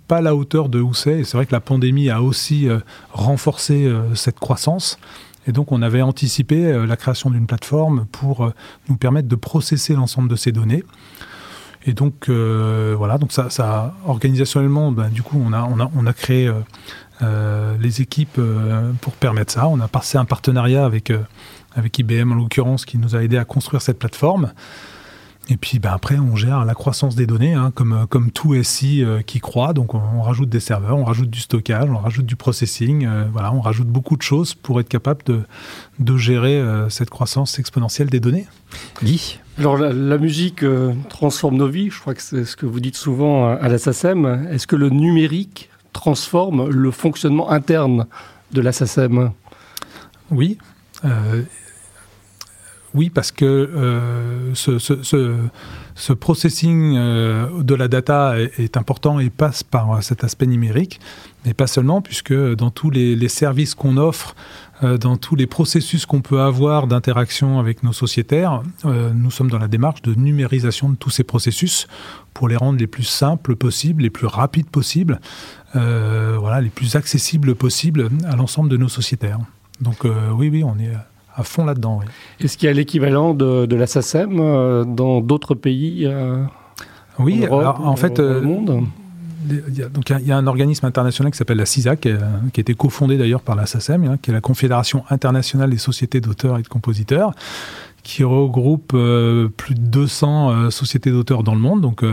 pas 0.07 0.17
à 0.17 0.21
la 0.21 0.35
hauteur 0.35 0.69
de 0.69 0.79
où 0.79 0.93
c'est. 0.93 1.19
Et 1.19 1.23
c'est 1.23 1.35
vrai 1.35 1.47
que 1.47 1.51
la 1.51 1.61
pandémie 1.61 2.09
a 2.09 2.21
aussi 2.21 2.67
renforcé 3.11 3.91
cette 4.13 4.39
croissance. 4.39 4.99
Et 5.47 5.51
donc 5.51 5.71
on 5.71 5.81
avait 5.81 6.01
anticipé 6.01 6.85
la 6.85 6.97
création 6.97 7.29
d'une 7.29 7.47
plateforme 7.47 8.05
pour 8.11 8.51
nous 8.89 8.97
permettre 8.97 9.27
de 9.27 9.35
processer 9.35 9.93
l'ensemble 9.93 10.29
de 10.29 10.35
ces 10.35 10.51
données. 10.51 10.83
Et 11.87 11.93
donc 11.93 12.29
voilà, 12.29 13.17
donc 13.17 13.31
ça, 13.31 13.49
ça 13.49 13.95
organisationnellement, 14.05 14.91
ben, 14.91 15.09
du 15.09 15.23
coup 15.23 15.41
on 15.43 15.53
a, 15.53 15.63
on 15.63 15.79
a, 15.79 15.89
on 15.95 16.05
a 16.05 16.13
créé 16.13 16.51
les 17.21 18.01
équipes 18.01 18.39
pour 19.01 19.13
permettre 19.13 19.53
ça. 19.53 19.67
On 19.67 19.79
a 19.79 19.87
passé 19.87 20.17
un 20.17 20.25
partenariat 20.25 20.85
avec 20.85 21.11
avec 21.77 21.97
IBM 21.99 22.31
en 22.31 22.35
l'occurrence, 22.35 22.85
qui 22.85 22.97
nous 22.97 23.15
a 23.15 23.23
aidé 23.23 23.37
à 23.37 23.45
construire 23.45 23.81
cette 23.81 23.99
plateforme. 23.99 24.51
Et 25.49 25.55
puis 25.55 25.79
ben 25.79 25.91
après, 25.93 26.19
on 26.19 26.35
gère 26.35 26.65
la 26.65 26.73
croissance 26.73 27.15
des 27.15 27.25
données, 27.25 27.53
hein, 27.53 27.71
comme, 27.73 28.05
comme 28.09 28.31
tout 28.31 28.61
SI 28.63 29.03
euh, 29.03 29.21
qui 29.21 29.39
croît. 29.39 29.73
Donc 29.73 29.93
on, 29.93 30.21
rajoute 30.21 30.49
des 30.49 30.59
serveurs, 30.59 30.97
on 30.97 31.05
rajoute 31.05 31.29
du 31.29 31.39
stockage, 31.39 31.89
on 31.89 31.97
rajoute 31.97 32.25
du 32.25 32.35
processing. 32.35 33.05
Euh, 33.05 33.25
voilà, 33.31 33.53
on 33.53 33.61
rajoute 33.61 33.87
beaucoup 33.87 34.17
de 34.17 34.21
choses 34.21 34.53
pour 34.53 34.79
être 34.81 34.89
capable 34.89 35.23
de, 35.23 35.41
de 35.99 36.17
gérer 36.17 36.59
euh, 36.59 36.89
cette 36.89 37.09
croissance 37.09 37.59
exponentielle 37.59 38.09
des 38.09 38.19
données. 38.19 38.47
Guy? 39.01 39.39
Alors 39.57 39.77
la, 39.77 40.17
musique 40.17 40.63
transforme 41.09 41.55
nos 41.57 41.67
vies, 41.67 41.89
je 41.89 41.99
crois 41.99 42.13
que 42.13 42.21
c'est 42.21 42.45
ce 42.45 42.55
que 42.55 42.67
vous 42.67 42.79
dites 42.79 42.95
souvent 42.95 43.55
à 43.55 43.67
la 43.69 43.79
SACEM. 43.79 44.47
Est-ce 44.51 44.67
que 44.67 44.75
le 44.75 44.89
numérique 44.89 45.69
transforme 45.93 46.69
le 46.69 46.91
fonctionnement 46.91 47.49
interne 47.49 48.05
de 48.51 48.61
la 48.61 48.71
SACEM 48.71 49.31
Oui. 50.29 50.59
Oui, 52.93 53.09
parce 53.09 53.31
que 53.31 53.45
euh, 53.45 54.53
ce, 54.55 56.13
processing 56.13 56.95
euh, 56.95 57.61
de 57.61 57.75
la 57.75 57.87
data 57.87 58.35
est, 58.39 58.77
important 58.77 59.19
et 59.19 59.29
passe 59.29 59.63
par 59.63 60.01
cet 60.01 60.23
aspect 60.23 60.47
numérique, 60.47 60.99
mais 61.45 61.53
pas 61.53 61.67
seulement, 61.67 62.01
puisque 62.01 62.33
dans 62.33 62.71
tous 62.71 62.89
les, 62.89 63.27
services 63.27 63.75
qu'on 63.75 63.97
offre, 63.97 64.35
euh, 64.83 64.97
dans 64.97 65.17
tous 65.17 65.35
les 65.35 65.47
processus 65.47 66.05
qu'on 66.05 66.21
peut 66.21 66.39
avoir 66.39 66.87
d'interaction 66.87 67.59
avec 67.59 67.83
nos 67.83 67.93
sociétaires, 67.93 68.63
nous 68.85 69.31
sommes 69.31 69.49
dans 69.49 69.59
la 69.59 69.67
démarche 69.67 70.01
de 70.01 70.13
numérisation 70.13 70.89
de 70.89 70.95
tous 70.95 71.09
ces 71.09 71.23
processus 71.23 71.87
pour 72.33 72.47
les 72.47 72.55
rendre 72.55 72.79
les 72.79 72.87
plus 72.87 73.03
simples 73.03 73.55
possibles, 73.55 74.03
les 74.03 74.09
plus 74.09 74.27
rapides 74.27 74.69
possibles, 74.69 75.19
voilà, 75.73 76.61
les 76.61 76.69
plus 76.69 76.95
accessibles 76.95 77.53
possibles 77.55 78.09
à 78.25 78.35
l'ensemble 78.35 78.69
de 78.69 78.77
nos 78.77 78.89
sociétaires. 78.89 79.39
Donc 79.81 80.05
oui, 80.05 80.49
oui, 80.49 80.63
on 80.63 80.79
est 80.79 80.93
à 81.37 81.43
fond 81.43 81.65
là-dedans. 81.65 82.01
Est-ce 82.39 82.57
qu'il 82.57 82.67
y 82.67 82.69
a 82.69 82.73
l'équivalent 82.73 83.33
de, 83.33 83.75
la 83.75 83.87
SACEM 83.87 84.39
euh, 84.39 84.83
dans 84.83 85.21
d'autres 85.21 85.53
pays 85.53 86.05
euh, 86.05 86.43
Oui, 87.19 87.45
en, 87.49 87.95
fait, 87.95 88.19
euh, 88.19 88.41
monde? 88.41 88.83
il 89.47 89.77
y, 89.77 89.83
a, 89.83 89.87
donc 89.87 90.09
il 90.09 90.27
y 90.27 90.31
a 90.31 90.37
un 90.37 90.47
organisme 90.47 90.85
international 90.87 91.31
qui 91.31 91.37
s'appelle 91.37 91.57
la 91.57 91.67
CISAC, 91.67 92.01
qui, 92.01 92.09
a 92.09 92.41
été 92.57 92.73
cofondé 92.73 93.17
d'ailleurs 93.17 93.41
par 93.41 93.55
la 93.55 93.67
SACEM, 93.67 94.03
hein, 94.03 94.17
qui 94.21 94.31
est 94.31 94.33
la 94.33 94.41
Confédération 94.41 95.03
internationale 95.11 95.69
des 95.69 95.77
sociétés 95.77 96.19
d'auteurs 96.19 96.57
et 96.57 96.63
de 96.63 96.67
compositeurs, 96.67 97.31
qui 98.01 98.23
regroupe 98.23 98.89
plus 98.89 99.75
de 99.75 99.79
200 99.79 100.71
sociétés 100.71 101.11
d'auteurs 101.11 101.43
dans 101.43 101.53
le 101.53 101.61
monde. 101.61 101.81
Donc, 101.81 102.03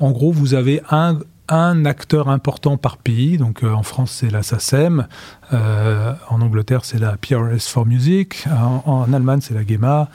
en 0.00 0.10
gros, 0.12 0.32
vous 0.32 0.54
avez 0.54 0.80
un, 0.90 1.18
un 1.50 1.84
acteur 1.84 2.28
important 2.28 2.76
par 2.76 2.96
pays. 2.96 3.36
Donc 3.36 3.62
euh, 3.62 3.72
en 3.72 3.82
France, 3.82 4.12
c'est 4.12 4.30
la 4.30 4.42
SACEM. 4.42 5.06
Euh, 5.52 6.14
en 6.28 6.40
Angleterre, 6.40 6.84
c'est 6.84 6.98
la 6.98 7.16
PRS 7.16 7.68
for 7.68 7.86
Music. 7.86 8.44
En, 8.86 9.12
Allemagne, 9.12 9.40
c'est 9.42 9.54
la 9.54 9.66
GEMA. 9.66 10.08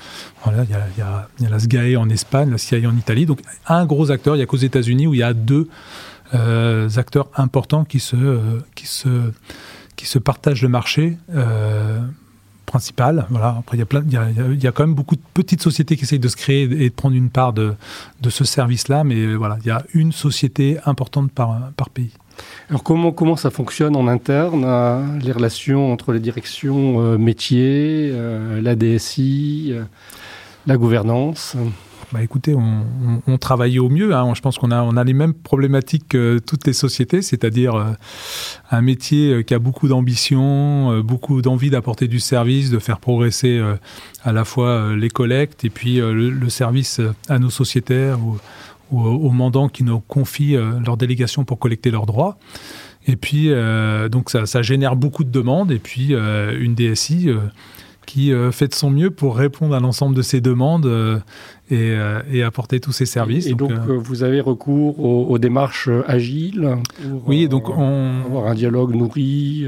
Voilà, 0.43 0.63
il 0.63 0.69
y 0.69 1.01
a, 1.01 1.27
la 1.49 1.59
SGAE 1.59 1.99
en 1.99 2.09
Espagne, 2.09 2.49
la 2.49 2.57
CIA 2.57 2.89
en 2.89 2.95
Italie. 2.95 3.25
Donc 3.25 3.41
un 3.67 3.85
gros 3.85 4.11
acteur. 4.11 4.35
Il 4.35 4.39
n'y 4.39 4.43
a 4.43 4.47
qu'aux 4.47 4.57
États-Unis 4.57 5.07
où 5.07 5.13
il 5.13 5.19
y 5.19 5.23
a 5.23 5.33
deux 5.33 5.67
euh, 6.33 6.89
acteurs 6.95 7.29
importants 7.35 7.83
qui 7.83 7.99
se, 7.99 8.61
qui, 8.73 8.87
se, 8.87 9.31
qui 9.95 10.05
se 10.05 10.19
partagent 10.19 10.63
le 10.63 10.69
marché 10.69 11.17
principal. 12.65 13.25
Voilà. 13.29 13.57
Après, 13.59 13.77
il 13.77 13.79
y, 13.79 13.83
a 13.83 13.85
plein, 13.85 14.03
il, 14.05 14.63
y 14.63 14.67
a, 14.67 14.71
quand 14.71 14.83
même 14.83 14.95
beaucoup 14.95 15.15
de 15.15 15.21
petites 15.33 15.61
sociétés 15.61 15.95
qui 15.95 16.03
essayent 16.03 16.19
de 16.19 16.27
se 16.27 16.35
créer 16.35 16.63
et 16.63 16.89
de 16.89 16.93
prendre 16.93 17.15
une 17.15 17.29
part 17.29 17.53
de, 17.53 17.75
de 18.21 18.29
ce 18.29 18.43
service-là, 18.43 19.03
mais 19.03 19.35
voilà, 19.35 19.57
il 19.61 19.67
y 19.67 19.71
a 19.71 19.83
une 19.93 20.11
société 20.11 20.77
importante 20.85 21.31
par, 21.31 21.71
par 21.77 21.89
pays. 21.89 22.11
Alors 22.69 22.83
comment, 22.83 23.11
comment 23.11 23.35
ça 23.35 23.49
fonctionne 23.49 23.95
en 23.95 24.07
interne, 24.07 24.63
euh, 24.65 25.19
les 25.19 25.31
relations 25.31 25.91
entre 25.91 26.11
les 26.11 26.19
directions 26.19 26.99
euh, 26.99 27.17
métiers, 27.17 28.09
euh, 28.11 28.61
la 28.61 28.75
DSI, 28.75 29.73
la 30.65 30.77
gouvernance? 30.77 31.55
Bah 32.11 32.21
écoutez, 32.21 32.55
on, 32.55 33.37
travaille 33.37 33.79
au 33.79 33.89
mieux. 33.89 34.15
Hein. 34.15 34.33
Je 34.35 34.41
pense 34.41 34.57
qu'on 34.57 34.71
a, 34.71 34.81
on 34.81 34.91
les 35.03 35.13
mêmes 35.13 35.33
problématiques 35.33 36.09
que 36.09 36.39
toutes 36.39 36.67
les 36.67 36.73
sociétés, 36.73 37.21
c'est-à-dire 37.21 37.75
euh, 37.75 37.91
un 38.71 38.81
métier 38.81 39.33
euh, 39.33 39.41
qui 39.41 39.53
a 39.53 39.59
beaucoup 39.59 39.87
d'ambition, 39.87 40.91
euh, 40.91 41.01
beaucoup 41.01 41.41
d'envie 41.41 41.69
d'apporter 41.69 42.07
du 42.07 42.19
service, 42.19 42.69
de 42.69 42.79
faire 42.79 42.99
progresser 42.99 43.61
à 44.23 44.31
la 44.31 44.45
fois 44.45 44.95
les 44.95 45.09
collectes 45.09 45.65
et 45.65 45.69
puis 45.69 45.97
le, 45.97 46.49
service 46.49 47.01
à 47.27 47.39
nos 47.39 47.49
sociétaires 47.49 48.19
ou, 48.19 48.37
aux 48.91 49.31
mandants 49.31 49.67
qui 49.67 49.83
nous 49.83 49.99
confient 49.99 50.57
leur 50.85 50.95
délégation 50.95 51.43
pour 51.43 51.59
collecter 51.59 51.91
leurs 51.91 52.05
droits. 52.05 52.37
Et 53.07 53.15
puis, 53.15 53.51
donc 54.11 54.29
ça, 54.29 54.61
génère 54.61 54.95
beaucoup 54.95 55.23
de 55.23 55.31
demandes. 55.31 55.71
Et 55.71 55.79
puis, 55.79 56.13
une 56.13 56.75
DSI 56.75 57.29
qui 58.05 58.31
fait 58.51 58.67
de 58.67 58.73
son 58.73 58.89
mieux 58.91 59.11
pour 59.11 59.35
répondre 59.35 59.75
à 59.75 59.79
l'ensemble 59.79 60.15
de 60.15 60.21
ces 60.21 60.41
demandes 60.41 61.21
euh, 61.71 61.75
euh, 61.75 62.21
et, 62.31 62.43
apporter 62.43 62.79
tous 62.79 62.91
ces 62.91 63.05
services. 63.05 63.47
Et 63.47 63.53
donc, 63.53 63.71
vous 63.71 64.23
avez 64.23 64.39
recours 64.41 64.99
aux, 64.99 65.37
démarches 65.39 65.89
agiles 66.07 66.77
pour, 67.01 67.27
Oui, 67.27 67.47
donc 67.47 67.69
on... 67.69 68.21
avoir 68.25 68.47
un 68.47 68.55
dialogue 68.55 68.93
nourri. 68.93 69.65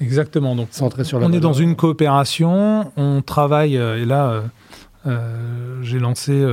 Exactement. 0.00 0.56
Donc, 0.56 0.68
centré 0.70 1.04
sur 1.04 1.18
on 1.18 1.32
est 1.32 1.40
dans 1.40 1.52
une 1.52 1.76
coopération, 1.76 2.92
on 2.96 3.22
travaille, 3.22 3.74
et 3.74 4.04
là, 4.04 4.44
j'ai 5.82 5.98
lancé 5.98 6.44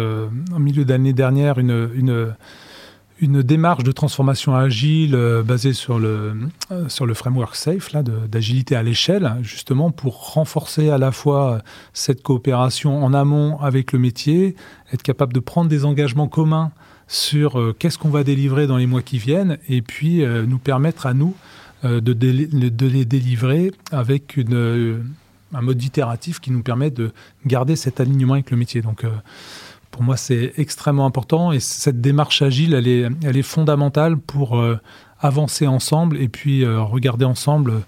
en 0.54 0.60
milieu 0.60 0.86
d'année 0.86 1.14
dernière 1.14 1.60
une, 1.60 1.90
une 1.96 2.34
une 3.22 3.42
démarche 3.42 3.84
de 3.84 3.92
transformation 3.92 4.56
agile 4.56 5.16
euh, 5.16 5.44
basée 5.44 5.74
sur 5.74 6.00
le, 6.00 6.36
euh, 6.72 6.88
sur 6.90 7.06
le 7.06 7.14
framework 7.14 7.56
SAFE, 7.56 7.92
là, 7.92 8.04
d'agilité 8.04 8.76
à 8.76 8.84
l'échelle, 8.84 9.36
justement 9.42 9.92
pour 9.92 10.34
renforcer 10.34 10.90
à 10.90 10.98
la 10.98 11.12
fois 11.12 11.62
cette 11.94 12.24
coopération 12.24 13.04
en 13.04 13.14
amont 13.14 13.60
avec 13.60 13.92
le 13.92 14.00
métier, 14.00 14.56
être 14.94 15.04
capable 15.04 15.34
de 15.34 15.40
prendre 15.40 15.70
des 15.70 15.86
engagements 15.86 16.28
communs 16.28 16.72
sur 17.08 17.60
euh, 17.60 17.76
qu'est-ce 17.78 17.98
qu'on 17.98 18.10
va 18.10 18.24
délivrer 18.24 18.68
dans 18.68 18.78
les 18.78 18.88
mois 18.88 19.02
qui 19.02 19.18
viennent, 19.18 19.58
et 19.68 19.82
puis 19.82 20.24
nous 20.48 20.60
permettre 20.60 21.06
à 21.06 21.14
nous 21.14 21.36
de, 21.84 22.00
de, 22.00 22.88
les 22.88 23.06
délivrer 23.06 23.72
avec 23.92 24.38
un 25.54 25.62
mode 25.62 25.82
itératif 25.82 26.40
qui 26.40 26.52
nous 26.52 26.62
permet 26.62 26.92
de 26.92 27.12
garder 27.46 27.76
cet 27.76 28.00
alignement 28.00 28.34
avec 28.34 28.52
le 28.52 28.58
métier. 28.58 28.82
Donc, 28.82 29.06
pour 30.00 30.06
moi, 30.06 30.16
c'est 30.16 30.54
extrêmement 30.56 31.06
important 31.06 31.52
et 31.52 31.60
cette 31.60 32.00
démarche 32.00 32.42
agile, 32.42 32.74
elle 32.74 32.88
est, 32.88 33.10
elle 33.22 33.36
est 33.36 33.42
fondamentale 33.42 34.16
pour 34.16 34.58
euh, 34.58 34.80
avancer 35.20 35.68
ensemble 35.68 36.16
et 36.22 36.30
puis 36.30 36.64
euh, 36.64 36.82
regarder 36.82 37.26
ensemble 37.26 37.82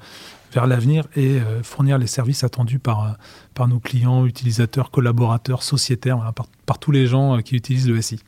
vers 0.51 0.67
l'avenir 0.67 1.07
et 1.15 1.39
euh, 1.39 1.63
fournir 1.63 1.97
les 1.97 2.07
services 2.07 2.43
attendus 2.43 2.79
par, 2.79 3.15
par 3.53 3.69
nos 3.69 3.79
clients, 3.79 4.25
utilisateurs, 4.25 4.91
collaborateurs, 4.91 5.63
sociétaires, 5.63 6.33
par, 6.65 6.79
tous 6.79 6.91
les 6.91 7.07
gens 7.07 7.41
qui 7.41 7.55
utilisent 7.55 7.87
le 7.87 8.01
SI. 8.01 8.19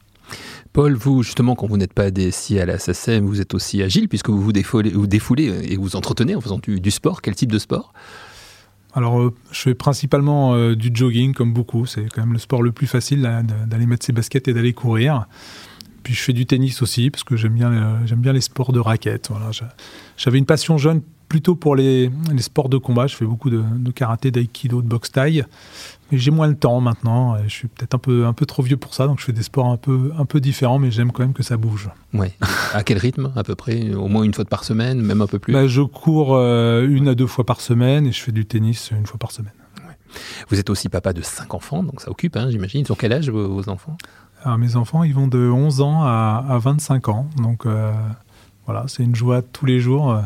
Paul, 0.71 0.93
vous, 0.93 1.21
justement, 1.21 1.53
quand 1.53 1.67
vous 1.67 1.75
n'êtes 1.75 1.91
pas 1.91 2.09
DSI 2.09 2.61
à 2.61 2.65
la 2.65 2.79
SSM, 2.79 3.25
vous 3.25 3.41
êtes 3.41 3.53
aussi 3.53 3.83
agile 3.83 4.07
puisque 4.07 4.29
vous 4.29 4.41
vous 4.41 4.53
défoulez, 4.53 5.49
et 5.69 5.75
vous 5.75 5.97
entretenez 5.97 6.35
en 6.35 6.39
faisant 6.39 6.61
du 6.65 6.91
sport. 6.91 7.21
Quel 7.21 7.35
type 7.35 7.51
de 7.51 7.59
sport? 7.59 7.91
Alors, 8.95 9.19
euh, 9.19 9.33
je 9.51 9.59
fais 9.59 9.73
principalement 9.73 10.53
euh, 10.53 10.75
du 10.75 10.91
jogging, 10.93 11.33
comme 11.33 11.51
beaucoup. 11.51 11.85
C'est 11.85 12.05
quand 12.13 12.21
même 12.21 12.33
le 12.33 12.39
sport 12.39 12.62
le 12.62 12.71
plus 12.71 12.88
facile 12.88 13.21
d'aller 13.67 13.85
mettre 13.85 14.05
ses 14.05 14.13
baskets 14.13 14.47
et 14.47 14.53
d'aller 14.53 14.73
courir. 14.73 15.25
Puis 16.03 16.13
je 16.13 16.21
fais 16.21 16.33
du 16.33 16.45
tennis 16.45 16.81
aussi, 16.81 17.09
parce 17.09 17.23
que 17.23 17.35
j'aime 17.35 17.53
bien, 17.53 17.71
euh, 17.71 18.15
bien 18.15 18.33
les 18.33 18.41
sports 18.41 18.71
de 18.71 18.79
raquettes. 18.79 19.29
Voilà, 19.31 19.50
J'avais 20.17 20.38
une 20.38 20.45
passion 20.45 20.77
jeune 20.77 21.01
plutôt 21.33 21.55
pour 21.55 21.75
les, 21.75 22.11
les, 22.31 22.41
sports 22.43 22.69
de 22.69 22.77
combat. 22.77 23.07
Je 23.07 23.15
fais 23.15 23.25
beaucoup 23.25 23.49
de, 23.49 23.63
de 23.75 23.89
karaté, 23.89 24.29
d'aïkido, 24.29 24.83
de 24.83 24.87
boxe 24.87 25.11
taille 25.11 25.43
j'ai 26.11 26.29
moins 26.29 26.45
le 26.45 26.55
temps 26.55 26.79
maintenant. 26.79 27.37
Je 27.43 27.49
suis 27.49 27.67
peut-être 27.67 27.95
un 27.95 27.97
peu, 27.97 28.27
un 28.27 28.33
peu 28.33 28.45
trop 28.45 28.61
vieux 28.61 28.77
pour 28.77 28.93
ça, 28.93 29.07
donc 29.07 29.19
je 29.19 29.25
fais 29.25 29.33
des 29.33 29.41
sports 29.41 29.67
un 29.67 29.77
peu, 29.77 30.11
un 30.15 30.25
peu 30.25 30.39
différents, 30.39 30.77
mais 30.77 30.91
j'aime 30.91 31.11
quand 31.11 31.23
même 31.23 31.33
que 31.33 31.41
ça 31.41 31.57
bouge. 31.57 31.89
Ouais. 32.13 32.33
À 32.73 32.83
quel 32.83 32.97
rythme 32.97 33.31
à 33.35 33.43
peu 33.43 33.55
près? 33.55 33.93
Au 33.93 34.07
moins 34.07 34.21
une 34.21 34.33
fois 34.33 34.45
par 34.45 34.63
semaine, 34.63 35.01
même 35.01 35.21
un 35.21 35.27
peu 35.27 35.39
plus? 35.39 35.53
Bah, 35.53 35.67
Je 35.67 35.81
cours 35.81 36.35
euh, 36.35 36.87
une 36.87 37.07
à 37.07 37.15
deux 37.15 37.27
fois 37.27 37.45
par 37.45 37.61
semaine 37.61 38.05
et 38.05 38.11
je 38.11 38.21
fais 38.21 38.31
du 38.31 38.45
tennis 38.45 38.91
une 38.91 39.07
fois 39.07 39.17
par 39.17 39.31
semaine. 39.31 39.53
Vous 40.49 40.59
êtes 40.59 40.69
aussi 40.69 40.89
papa 40.89 41.13
de 41.13 41.23
cinq 41.23 41.55
enfants, 41.55 41.81
donc 41.81 41.99
ça 41.99 42.11
occupe, 42.11 42.35
hein, 42.35 42.49
j'imagine. 42.51 42.83
Ils 42.87 42.91
ont 42.91 42.95
quel 42.95 43.13
âge 43.13 43.31
vos, 43.31 43.67
enfants? 43.67 43.97
Alors, 44.43 44.59
Mes 44.59 44.75
enfants, 44.75 45.03
ils 45.03 45.13
vont 45.15 45.27
de 45.27 45.49
11 45.49 45.81
ans 45.81 46.03
à, 46.03 46.45
à 46.47 46.57
25 46.59 47.09
ans, 47.09 47.27
donc... 47.37 47.65
Euh, 47.65 47.91
voilà, 48.65 48.86
c'est 48.88 49.03
une 49.03 49.15
joie 49.15 49.41
tous 49.41 49.65
les 49.65 49.79
jours. 49.79 50.17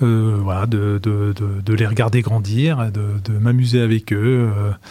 voilà, 0.00 0.66
de, 0.66 0.98
de, 1.02 1.32
de, 1.34 1.74
les 1.74 1.86
regarder 1.86 2.22
grandir, 2.22 2.90
de, 2.92 3.38
m'amuser 3.38 3.80
avec 3.80 4.12
eux. 4.12 4.50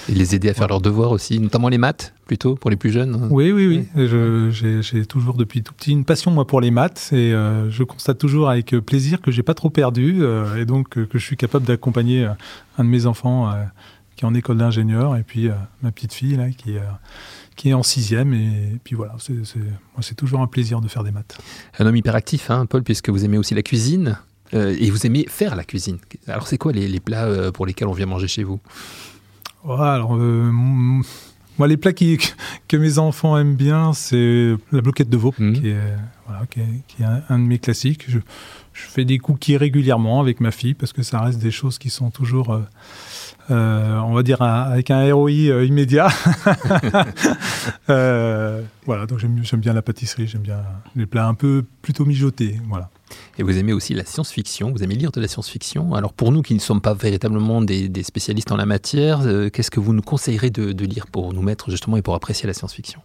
Et 0.09 0.13
les 0.13 0.35
aider 0.35 0.49
à 0.49 0.53
faire 0.53 0.67
leurs 0.67 0.81
devoirs 0.81 1.11
aussi, 1.11 1.39
notamment 1.39 1.69
les 1.69 1.77
maths, 1.77 2.13
plutôt, 2.25 2.55
pour 2.55 2.69
les 2.69 2.77
plus 2.77 2.91
jeunes 2.91 3.15
hein. 3.15 3.27
Oui, 3.29 3.51
oui, 3.51 3.85
oui. 3.95 4.81
J'ai 4.81 5.05
toujours 5.05 5.35
depuis 5.35 5.63
tout 5.63 5.73
petit 5.73 5.91
une 5.91 6.05
passion, 6.05 6.31
moi, 6.31 6.47
pour 6.47 6.61
les 6.61 6.71
maths. 6.71 7.09
Et 7.11 7.31
je 7.31 7.83
constate 7.83 8.17
toujours 8.17 8.49
avec 8.49 8.75
plaisir 8.77 9.21
que 9.21 9.31
j'ai 9.31 9.43
pas 9.43 9.53
trop 9.53 9.69
perdu. 9.69 10.23
et 10.57 10.65
donc, 10.65 10.89
que 10.89 11.17
je 11.17 11.25
suis 11.25 11.37
capable 11.37 11.65
d'accompagner 11.65 12.29
un 12.77 12.83
de 12.83 12.89
mes 12.89 13.05
enfants 13.05 13.51
qui 14.15 14.25
est 14.25 14.27
en 14.27 14.33
école 14.33 14.57
d'ingénieur. 14.57 15.15
Et 15.15 15.23
puis, 15.23 15.49
ma 15.81 15.91
petite 15.91 16.13
fille, 16.13 16.35
là, 16.35 16.49
qui 16.49 16.75
qui 17.55 17.69
est 17.69 17.73
en 17.73 17.83
sixième. 17.83 18.33
Et, 18.33 18.79
puis 18.83 18.95
voilà, 18.95 19.15
c'est 20.01 20.15
toujours 20.15 20.41
un 20.41 20.47
plaisir 20.47 20.81
de 20.81 20.87
faire 20.87 21.03
des 21.03 21.11
maths. 21.11 21.37
Un 21.77 21.85
homme 21.85 21.95
hyperactif, 21.95 22.49
hein, 22.49 22.65
Paul, 22.65 22.83
puisque 22.83 23.09
vous 23.09 23.23
aimez 23.23 23.37
aussi 23.37 23.53
la 23.53 23.61
cuisine. 23.61 24.17
Euh, 24.53 24.75
et 24.79 24.89
vous 24.89 25.05
aimez 25.05 25.25
faire 25.29 25.55
la 25.55 25.63
cuisine. 25.63 25.97
Alors, 26.27 26.47
c'est 26.47 26.57
quoi 26.57 26.73
les, 26.73 26.99
plats 26.99 27.25
euh, 27.25 27.51
pour 27.51 27.65
lesquels 27.65 27.87
on 27.87 27.93
vient 27.93 28.05
manger 28.05 28.27
chez 28.27 28.43
vous? 28.43 28.59
Alors, 29.63 30.17
euh, 30.17 30.51
moi, 30.51 31.67
les 31.67 31.77
plats 31.77 31.93
qui, 31.93 32.17
que 32.67 32.75
mes 32.75 32.97
enfants 32.97 33.37
aiment 33.37 33.55
bien, 33.55 33.93
c'est 33.93 34.55
la 34.71 34.81
bloquette 34.81 35.09
de 35.09 35.17
veau, 35.17 35.33
mmh. 35.37 35.53
qui, 35.53 35.69
est, 35.69 35.77
voilà, 36.27 36.45
qui, 36.47 36.59
est, 36.59 37.05
un, 37.29 37.39
de 37.39 37.45
mes 37.45 37.59
classiques. 37.59 38.05
Je, 38.09 38.19
je, 38.73 38.81
fais 38.81 39.05
des 39.05 39.19
cookies 39.19 39.55
régulièrement 39.55 40.19
avec 40.19 40.41
ma 40.41 40.51
fille 40.51 40.73
parce 40.73 40.91
que 40.91 41.03
ça 41.03 41.21
reste 41.21 41.39
des 41.39 41.51
choses 41.51 41.77
qui 41.77 41.89
sont 41.89 42.09
toujours 42.09 42.59
euh, 43.51 43.99
on 43.99 44.13
va 44.13 44.23
dire 44.23 44.41
avec 44.41 44.91
un 44.91 45.13
ROI 45.13 45.29
euh, 45.31 45.65
immédiat. 45.65 46.07
Euh, 47.89 48.61
voilà, 48.85 49.05
donc 49.05 49.19
j'aime 49.19 49.59
bien 49.59 49.73
la 49.73 49.81
pâtisserie, 49.81 50.25
j'aime 50.25 50.41
bien 50.41 50.61
les 50.95 51.05
plats 51.05 51.27
un 51.27 51.33
peu 51.33 51.63
plutôt 51.81 52.05
mijotés, 52.05 52.59
voilà. 52.69 52.89
Et 53.37 53.43
vous 53.43 53.57
aimez 53.57 53.73
aussi 53.73 53.93
la 53.93 54.05
science-fiction, 54.05 54.71
vous 54.71 54.83
aimez 54.83 54.95
lire 54.95 55.11
de 55.11 55.19
la 55.19 55.27
science-fiction. 55.27 55.93
Alors 55.93 56.13
pour 56.13 56.31
nous 56.31 56.41
qui 56.41 56.53
ne 56.53 56.59
sommes 56.59 56.81
pas 56.81 56.93
véritablement 56.93 57.61
des, 57.61 58.03
spécialistes 58.03 58.51
en 58.51 58.55
la 58.55 58.65
matière, 58.65 59.19
qu'est-ce 59.51 59.69
que 59.69 59.79
vous 59.79 59.93
nous 59.93 60.01
conseillerez 60.01 60.49
de 60.49 60.85
lire 60.85 61.07
pour 61.07 61.33
nous 61.33 61.41
mettre 61.41 61.69
justement 61.69 61.97
et 61.97 62.01
pour 62.01 62.15
apprécier 62.15 62.47
la 62.47 62.53
science-fiction? 62.53 63.01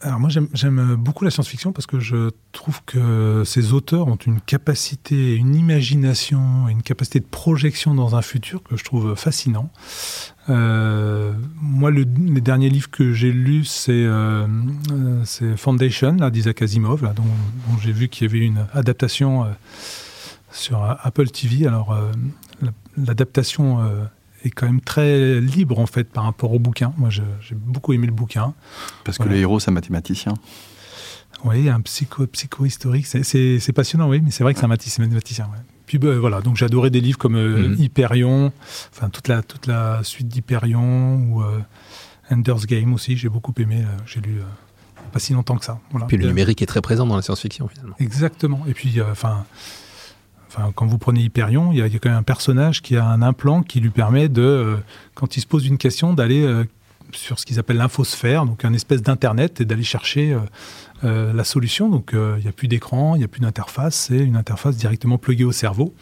Alors 0.00 0.20
moi 0.20 0.28
j'aime 0.28 0.96
beaucoup 0.96 1.24
la 1.24 1.30
science-fiction 1.30 1.72
parce 1.72 1.86
que 1.86 1.98
je 1.98 2.30
trouve 2.52 2.82
que 2.84 3.42
ces 3.46 3.72
auteurs 3.72 4.08
ont 4.08 4.16
une 4.16 4.40
capacité, 4.40 5.34
une 5.34 5.54
imagination, 5.54 6.68
une 6.68 6.82
capacité 6.82 7.20
de 7.20 7.24
projection 7.24 7.94
dans 7.94 8.14
un 8.14 8.22
futur 8.22 8.62
que 8.62 8.76
je 8.76 8.84
trouve 8.84 9.14
fascinant. 9.14 9.70
Euh, 10.50 11.32
moi, 11.60 11.90
le, 11.90 12.04
les 12.26 12.40
derniers 12.40 12.68
livres 12.68 12.90
que 12.90 13.12
j'ai 13.12 13.32
lus, 13.32 13.64
c'est 13.64 13.92
euh, 13.92 14.46
euh 14.92 15.56
Foundation 15.56 16.12
d'Isaac 16.30 16.60
Asimov, 16.60 17.02
là, 17.02 17.14
dont, 17.14 17.24
j'ai 17.82 17.92
vu 17.92 18.08
qu'il 18.08 18.26
y 18.26 18.30
avait 18.30 18.44
une 18.44 18.66
adaptation 18.74 19.44
euh, 19.44 19.48
sur 20.52 20.84
Apple 21.02 21.28
TV. 21.30 21.66
Alors 21.66 21.96
l'adaptation 22.96 23.78
est 24.44 24.50
quand 24.50 24.66
même 24.66 24.80
très 24.80 25.40
libre 25.40 25.78
en 25.78 25.86
fait 25.86 26.04
par 26.04 26.24
rapport 26.24 26.52
au 26.52 26.58
bouquin. 26.58 26.92
Moi, 26.98 27.10
j'ai 27.10 27.54
beaucoup 27.54 27.92
aimé 27.92 28.06
le 28.06 28.12
bouquin. 28.12 28.54
Parce 29.04 29.18
que 29.18 29.28
le 29.28 29.36
héros, 29.36 29.60
c'est 29.60 29.70
un 29.70 29.74
mathématicien. 29.74 30.34
Oui, 31.44 31.68
un 31.68 31.80
psycho, 31.80 32.26
psycho-historique. 32.26 33.06
C'est 33.06 33.72
passionnant, 33.72 34.08
oui, 34.08 34.20
mais 34.24 34.30
c'est 34.30 34.44
vrai 34.44 34.54
que 34.54 34.60
c'est 34.60 34.66
un 34.66 34.68
mathématicien. 34.68 35.48
Puis 35.86 35.98
bah, 35.98 36.16
voilà, 36.18 36.40
donc 36.40 36.56
j'ai 36.56 36.64
adoré 36.64 36.90
des 36.90 37.00
livres 37.00 37.18
comme 37.18 37.36
euh, 37.36 37.68
mhm. 37.68 37.76
Hyperion, 37.78 38.52
enfin 38.90 39.10
toute 39.10 39.28
la, 39.28 39.42
toute 39.42 39.66
la 39.66 40.02
suite 40.02 40.28
d'Hyperion 40.28 41.16
ou 41.16 41.42
euh, 41.42 41.58
Ender's 42.30 42.64
Game 42.64 42.94
aussi, 42.94 43.18
j'ai 43.18 43.28
beaucoup 43.28 43.52
aimé. 43.58 43.82
Euh, 43.82 43.96
j'ai 44.06 44.20
lu 44.20 44.40
pas 45.12 45.18
si 45.18 45.34
longtemps 45.34 45.56
que 45.56 45.64
ça. 45.64 45.78
Voilà. 45.90 46.06
Puis 46.06 46.16
le 46.16 46.26
numérique 46.26 46.62
est 46.62 46.66
très 46.66 46.80
présent 46.80 47.06
dans 47.06 47.16
la 47.16 47.22
science-fiction 47.22 47.68
finalement. 47.68 47.94
Exactement. 48.00 48.64
Et 48.66 48.72
puis, 48.72 49.00
enfin 49.02 49.44
quand 50.74 50.86
vous 50.86 50.98
prenez 50.98 51.20
Hyperion, 51.20 51.72
il 51.72 51.78
y, 51.78 51.82
a, 51.82 51.88
quand 51.88 52.08
même 52.08 52.18
un 52.18 52.22
personnage 52.22 52.82
qui 52.82 52.96
a 52.96 53.06
un 53.06 53.22
implant 53.22 53.62
qui 53.62 53.80
lui 53.80 53.90
permet 53.90 54.28
de, 54.28 54.42
euh, 54.42 54.76
quand 55.14 55.36
il 55.36 55.40
se 55.40 55.46
pose 55.46 55.66
une 55.66 55.78
question, 55.78 56.12
d'aller 56.12 56.44
euh, 56.44 56.64
sur 57.12 57.38
ce 57.38 57.46
qu'ils 57.46 57.58
appellent 57.58 57.76
l'infosphère, 57.76 58.46
donc 58.46 58.64
un 58.64 58.72
espèce 58.72 59.02
d'internet, 59.02 59.60
et 59.60 59.64
d'aller 59.64 59.82
chercher 59.82 60.36
euh, 61.04 61.32
la 61.32 61.44
solution. 61.44 61.88
Donc 61.88 62.10
il 62.12 62.42
n'y 62.42 62.48
a 62.48 62.52
plus 62.52 62.68
d'écran, 62.68 63.14
il 63.16 63.18
n'y 63.18 63.24
a 63.24 63.28
plus 63.28 63.40
d'interface, 63.40 63.94
c'est 63.94 64.18
une 64.18 64.36
interface 64.36 64.76
directement 64.76 65.18
pluguée 65.18 65.44
au 65.44 65.52
cerveau. 65.52 65.94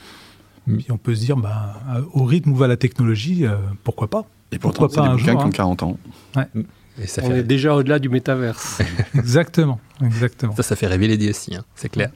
Mm. 0.66 0.76
Puis 0.76 0.92
on 0.92 0.98
peut 0.98 1.14
se 1.14 1.20
dire, 1.20 1.36
bah, 1.36 1.80
au 2.12 2.24
rythme 2.24 2.52
où 2.52 2.56
va 2.56 2.68
la 2.68 2.76
technologie, 2.76 3.44
pourquoi 3.84 4.08
pas? 4.08 4.24
Et 4.52 4.58
pourquoi 4.58 4.88
pas 4.88 5.02
un 5.02 5.16
jour, 5.16 5.44
qui 5.44 5.50
40 5.50 5.82
hein? 5.82 5.86
ans. 5.86 5.98
Ouais. 6.36 6.48
Mm 6.54 6.62
ça 7.06 7.22
On 7.24 7.34
est 7.34 7.42
déjà 7.42 7.74
au-delà 7.74 7.98
du 7.98 8.08
métaverse. 8.08 8.80
exactement, 9.14 9.80
exactement. 10.04 10.54
Ça, 10.56 10.62
ça 10.62 10.76
fait 10.76 10.86
rêver 10.86 11.08
les 11.08 11.30
aussi, 11.30 11.54
hein, 11.54 11.64
c'est 11.74 11.88
clair. 11.88 12.10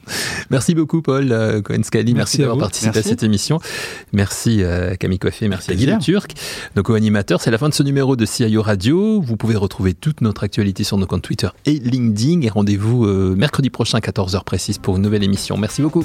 Merci 0.50 0.74
beaucoup, 0.74 1.02
Paul 1.02 1.32
euh, 1.32 1.62
Cohen-Scali. 1.62 2.14
Merci, 2.14 2.38
d'avoir 2.38 2.58
participé 2.58 2.98
à 2.98 3.02
cette 3.02 3.22
émission. 3.22 3.60
Merci 4.12 4.62
euh, 4.62 4.94
Camille 4.96 5.18
Coiffé, 5.18 5.48
merci 5.48 5.70
à 5.70 5.74
Guy 5.74 5.98
Turc, 5.98 6.32
nos 6.76 6.82
co-animateurs. 6.82 7.40
C'est 7.40 7.50
la 7.50 7.58
fin 7.58 7.68
de 7.68 7.74
ce 7.74 7.82
numéro 7.82 8.16
de 8.16 8.26
CIO 8.26 8.62
Radio. 8.62 9.20
Vous 9.20 9.36
pouvez 9.36 9.56
retrouver 9.56 9.94
toute 9.94 10.20
notre 10.20 10.44
actualité 10.44 10.84
sur 10.84 10.98
nos 10.98 11.06
comptes 11.06 11.22
Twitter 11.22 11.48
et 11.64 11.78
LinkedIn. 11.78 12.42
Et 12.42 12.48
rendez-vous 12.48 13.06
euh, 13.06 13.34
mercredi 13.36 13.70
prochain, 13.70 13.98
14h 13.98 14.44
précise, 14.44 14.78
pour 14.78 14.96
une 14.96 15.02
nouvelle 15.02 15.24
émission. 15.24 15.56
Merci 15.56 15.82
beaucoup. 15.82 16.04